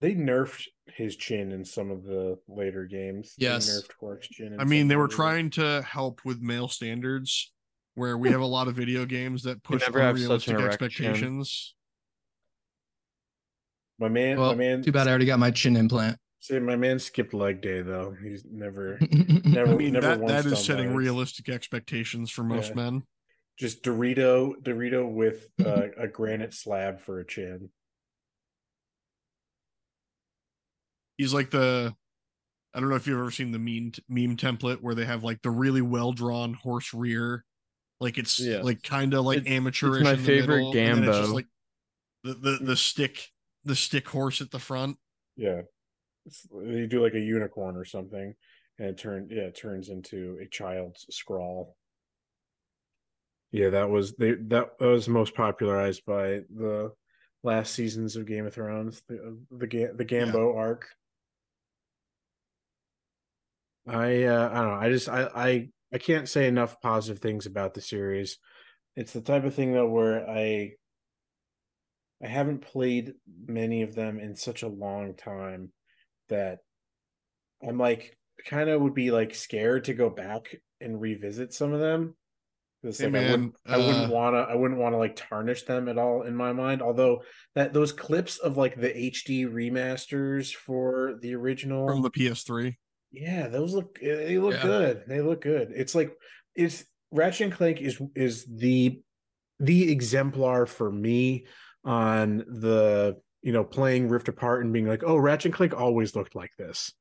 [0.00, 3.34] They nerfed his chin in some of the later games.
[3.38, 3.68] They Yes.
[3.68, 4.56] nerfed Qwark's chin.
[4.58, 7.52] I mean, they were of the- trying to help with male standards,
[7.96, 10.60] where we have a lot of video games that push never have such unrealistic an
[10.60, 10.84] erection.
[10.86, 11.74] expectations.
[13.98, 14.82] My man, Well, my man.
[14.82, 16.16] too bad I already got my chin implant.
[16.42, 18.16] See, my man skipped leg day though.
[18.22, 18.98] He's never,
[19.44, 20.96] never, I mean, never that, once that is done setting legs.
[20.96, 22.76] realistic expectations for most Yeah.
[22.76, 23.02] men.
[23.58, 27.68] Just Dorito, Dorito with uh, a granite slab for a chin.
[31.18, 31.94] He's like the
[32.72, 35.42] I don't know if you've ever seen the meme meme template where they have like
[35.42, 37.44] the really well drawn horse rear,
[38.00, 38.64] like it's Yes.
[38.64, 40.04] like kind of like It's- amateurish.
[40.04, 41.34] my in the favorite middle, and then it's just Gambo.
[41.34, 41.46] like
[42.24, 43.28] the, the the stick
[43.64, 44.96] the stick horse at the front.
[45.36, 45.68] Yeah, it's,
[46.52, 48.34] they do like a unicorn or something,
[48.78, 51.76] and it turned yeah, it turns into a child's scrawl.
[53.52, 56.92] Yeah, that was they that was most popularized by the
[57.42, 60.60] last seasons of Game of Thrones, the the the Gambo yeah.
[60.60, 60.88] arc.
[63.86, 64.74] I uh, I don't know.
[64.74, 68.38] I just I I I can't say enough positive things about the series.
[68.94, 70.72] It's the type of thing though where I
[72.22, 73.14] I haven't played
[73.46, 75.72] many of them in such a long time
[76.30, 76.58] that
[77.66, 78.16] I'm like
[78.46, 82.16] kind of would be like scared to go back and revisit some of them.
[82.82, 85.16] It's hey like man, I wouldn't, uh, I wouldn't wanna I wouldn't want to like
[85.16, 86.80] tarnish them at all in my mind.
[86.80, 87.22] Although
[87.54, 92.74] that those clips of like the HD remasters for the original from the PS3.
[93.12, 94.62] Yeah, those look they look yeah.
[94.62, 95.02] good.
[95.06, 95.72] They look good.
[95.74, 96.16] It's like
[96.54, 99.00] it's Ratchet and Clank is is the
[99.58, 101.46] the exemplar for me
[101.84, 106.14] on the you know playing Rift Apart and being like, oh, Ratchet and Clank always
[106.14, 106.92] looked like this.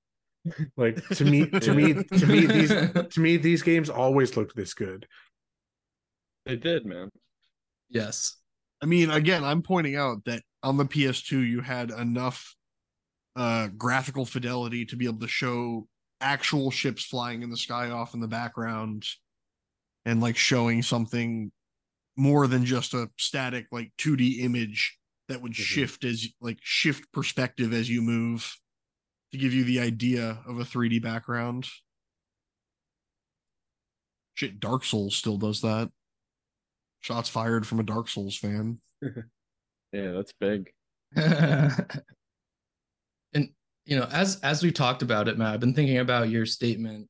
[0.77, 2.69] Like to me, to me, to me, these
[3.09, 5.07] to me these games always looked this good.
[6.45, 7.09] They did, man.
[7.89, 8.37] Yes.
[8.81, 12.55] I mean, again, I'm pointing out that on the PS2 you had enough
[13.35, 15.87] uh graphical fidelity to be able to show
[16.21, 19.05] actual ships flying in the sky off in the background
[20.05, 21.51] and like showing something
[22.17, 24.98] more than just a static like 2D image
[25.29, 25.63] that would mm-hmm.
[25.63, 28.57] shift as like shift perspective as you move
[29.31, 31.67] to give you the idea of a 3D background.
[34.33, 35.89] Shit, Dark Souls still does that.
[37.01, 38.79] Shots fired from a Dark Souls fan.
[39.01, 40.71] yeah, that's big.
[41.15, 41.89] and
[43.85, 47.07] you know, as as we talked about it, Matt, I've been thinking about your statement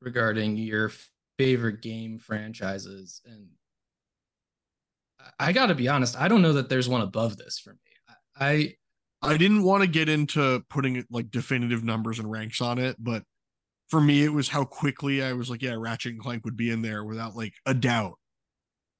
[0.00, 0.90] regarding your
[1.38, 3.46] favorite game franchises, and
[5.38, 7.78] I got to be honest, I don't know that there's one above this for me.
[8.38, 8.74] I
[9.22, 13.22] I didn't want to get into putting like definitive numbers and ranks on it, but
[13.88, 16.70] for me, it was how quickly I was like, yeah, Ratchet and Clank would be
[16.70, 18.18] in there without like a doubt.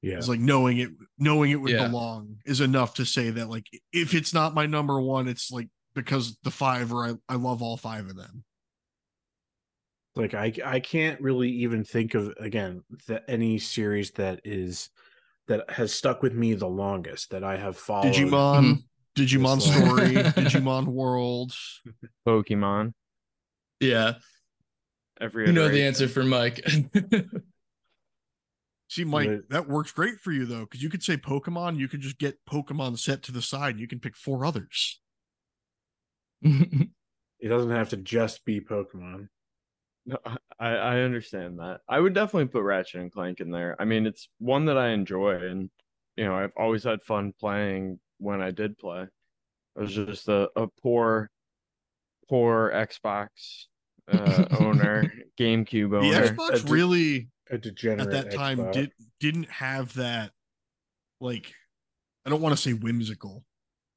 [0.02, 0.16] Yeah.
[0.16, 1.88] It's like knowing it, knowing it would yeah.
[1.88, 5.68] belong is enough to say that like if it's not my number one, it's like
[5.94, 8.44] because the five or I, I love all five of them.
[10.14, 14.90] Like I I can't really even think of again that any series that is
[15.48, 18.12] that has stuck with me the longest that I have followed.
[18.12, 19.22] Digimon, mm-hmm.
[19.22, 21.52] Digimon Story, Digimon World,
[22.26, 22.92] Pokemon.
[23.80, 24.14] Yeah.
[25.20, 26.66] Every you know the answer for Mike.
[28.88, 32.00] See, Mike, that works great for you though, because you could say Pokemon, you could
[32.00, 35.00] just get Pokemon set to the side, and you can pick four others.
[36.42, 36.88] it
[37.48, 39.28] doesn't have to just be Pokemon.
[40.06, 40.18] No,
[40.58, 41.80] I, I understand that.
[41.88, 43.76] I would definitely put Ratchet and Clank in there.
[43.78, 45.68] I mean, it's one that I enjoy, and
[46.16, 49.06] you know, I've always had fun playing when I did play.
[49.76, 51.30] I was just a, a poor,
[52.28, 53.66] poor Xbox
[54.10, 56.28] uh, owner, GameCube owner.
[56.28, 60.32] The Xbox a really a degenerate at that time did didn't have that
[61.20, 61.52] like
[62.24, 63.44] I don't want to say whimsical,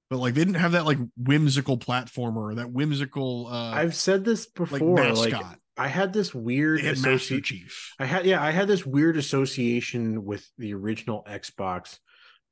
[0.10, 4.45] but like they didn't have that like whimsical platformer, that whimsical uh I've said this
[4.45, 5.43] before like mascot.
[5.43, 7.69] Like, I had this weird association.
[7.99, 11.99] I had yeah, I had this weird association with the original Xbox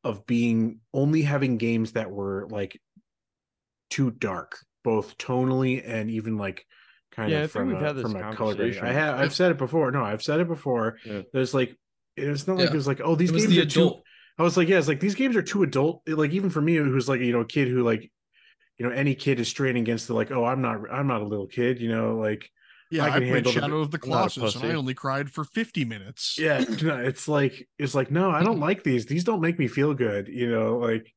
[0.04, 2.80] of being only having games that were like
[3.90, 6.66] too dark, both tonally and even like
[7.12, 8.82] kind yeah, of from a, from a color grading.
[8.82, 9.91] I have I've said it before.
[9.91, 10.98] No, I've said it before.
[11.06, 11.24] Yeah.
[11.34, 11.76] There's like
[12.16, 12.74] it's not like yeah.
[12.74, 13.98] it was like oh these games the are adult.
[13.98, 14.02] too.
[14.40, 16.02] I was like yeah, it's like these games are too adult.
[16.08, 18.10] Like even for me, who's like you know a kid who like
[18.78, 21.28] you know any kid is straining against the like oh I'm not I'm not a
[21.28, 22.49] little kid you know like
[22.90, 25.86] yeah, I, I played Shadow the, of the Colossus and I only cried for 50
[25.86, 26.38] minutes.
[26.40, 29.06] Yeah, it's like it's like no, I don't like these.
[29.06, 30.28] These don't make me feel good.
[30.28, 31.14] You know, like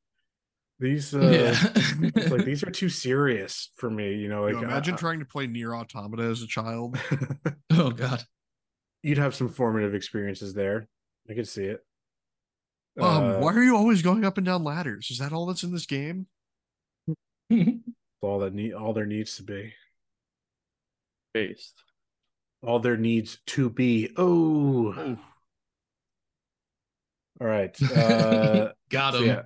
[0.79, 1.15] these.
[1.15, 2.29] Uh, yeah.
[2.29, 4.15] like these are too serious for me.
[4.15, 6.99] You know, like you know, imagine trying to play NieR Automata as a child.
[7.71, 8.25] oh God,
[9.03, 10.89] you'd have some formative experiences there.
[11.29, 11.85] I could see it.
[12.99, 15.09] Um, uh, why are you always going up and down ladders?
[15.11, 16.27] Is that all that's in this game?
[18.23, 19.73] all that need all there needs to be
[21.32, 21.82] based.
[22.62, 24.11] All there needs to be.
[24.16, 25.16] Oh.
[27.40, 27.77] All right.
[27.97, 29.20] Uh, Got him.
[29.20, 29.43] So yeah.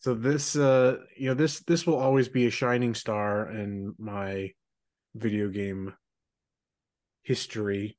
[0.00, 4.52] So this, uh, you know, this this will always be a shining star in my
[5.14, 5.94] video game
[7.22, 7.96] history.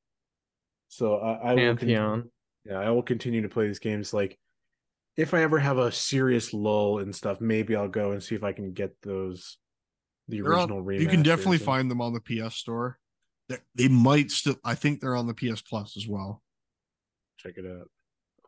[0.89, 1.77] So I, I will.
[1.77, 2.29] Con-
[2.65, 4.13] yeah, I will continue to play these games.
[4.13, 4.37] Like,
[5.15, 8.43] if I ever have a serious lull and stuff, maybe I'll go and see if
[8.43, 9.57] I can get those
[10.27, 11.65] the original on, You can definitely and...
[11.65, 12.97] find them on the PS Store
[13.75, 14.55] they might still.
[14.63, 16.41] I think they're on the PS Plus as well.
[17.37, 17.89] Check it out.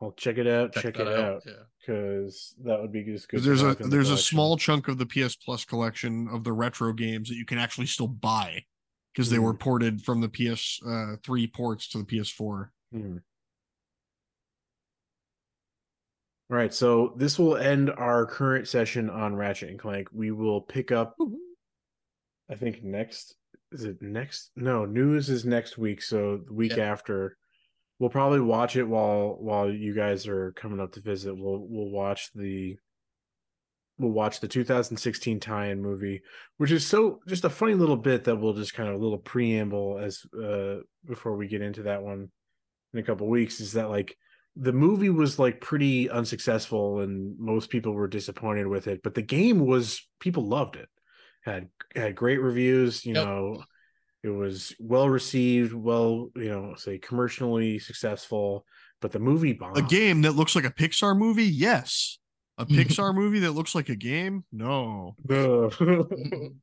[0.02, 0.74] I'll check it out.
[0.74, 1.20] Check, check it out.
[1.36, 1.42] out.
[1.46, 3.42] Yeah, because that would be just good.
[3.42, 6.92] There's a there's the a small chunk of the PS Plus collection of the retro
[6.94, 8.64] games that you can actually still buy.
[9.14, 9.60] because they were Mhm.
[9.60, 12.72] ported from the PS uh, three ports to the PS4.
[12.92, 13.18] Hmm.
[16.50, 20.10] All right, so this will end our current session on Ratchet and Clank.
[20.12, 21.16] We will pick up,
[22.50, 23.36] I think next
[23.74, 24.52] is it next?
[24.56, 26.02] No, news is next week.
[26.02, 26.92] So the week Yeah.
[26.92, 27.38] after,
[28.00, 31.36] we'll probably watch it while while you guys are coming up to visit.
[31.36, 32.78] We'll we'll watch the
[34.00, 36.22] we'll watch the 2016 tie-in movie,
[36.58, 39.20] which is so just a funny little bit that we'll just kind of a little
[39.20, 42.30] preamble as uh before we get into that one
[42.94, 44.16] in a couple weeks is that like
[44.56, 49.22] the movie was like pretty unsuccessful and most people were disappointed with it but the
[49.22, 50.88] game was people loved it
[51.44, 53.26] had had great reviews you Yep.
[53.26, 53.64] know
[54.24, 58.66] it was well received well you know say commercially successful
[59.02, 59.78] but the movie bombed.
[59.78, 62.20] A game that looks like a Pixar movie, yes.
[62.58, 65.18] A Pixar movie that looks like a game, no.
[65.28, 65.70] No.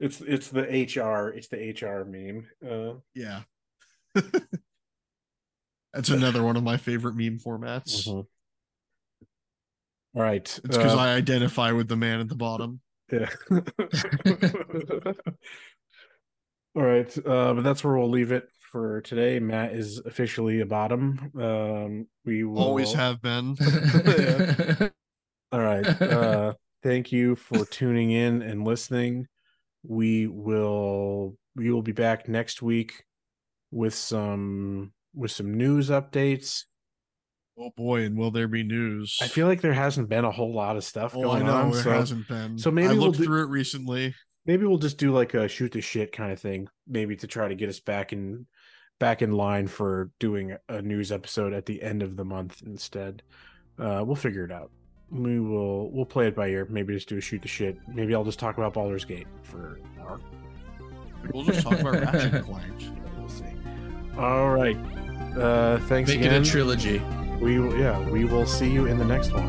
[0.00, 3.42] it's it's the hr it's the hr meme uh Yeah.
[5.92, 8.08] That's another one of my favorite meme formats.
[8.08, 8.26] mhm.
[10.14, 12.80] all right It's because uh, I identify with the man at the bottom.
[13.10, 13.28] Yeah.
[16.76, 19.40] All right, uh, but that's where we'll leave it for today.
[19.40, 21.32] Matt is officially a bottom.
[21.40, 23.56] Um, we will Always have been.
[25.52, 25.86] All right.
[26.00, 26.52] Uh,
[26.82, 29.26] thank you for tuning in and listening.
[29.82, 33.04] We will we will be back next week
[33.70, 36.64] with some with some news updates.
[37.60, 39.18] Oh boy, and will there be news?
[39.20, 41.52] I feel like there hasn't been a whole lot of stuff Oh, going I know
[41.54, 41.70] on.
[41.72, 42.56] there so hasn't been.
[42.58, 44.14] so maybe I we'll looked do- through it recently.
[44.46, 47.48] maybe we'll just do like a shoot the shit kind of thing maybe to try
[47.48, 48.46] to get us back in
[49.00, 53.22] back in line for doing a news episode at the end of the month instead
[53.78, 54.70] uh we'll figure it out
[55.10, 58.14] we will we'll play it by ear maybe just do a shoot the shit maybe
[58.14, 60.20] i'll just talk about Baldur's Gate for an hour
[61.34, 62.72] We'll just talk about Ratchet and Clank.
[63.18, 63.44] we'll see
[64.16, 64.76] all right
[65.36, 67.00] uh thanks Make it a trilogy.
[67.40, 69.46] We will yeah we will see you in the next one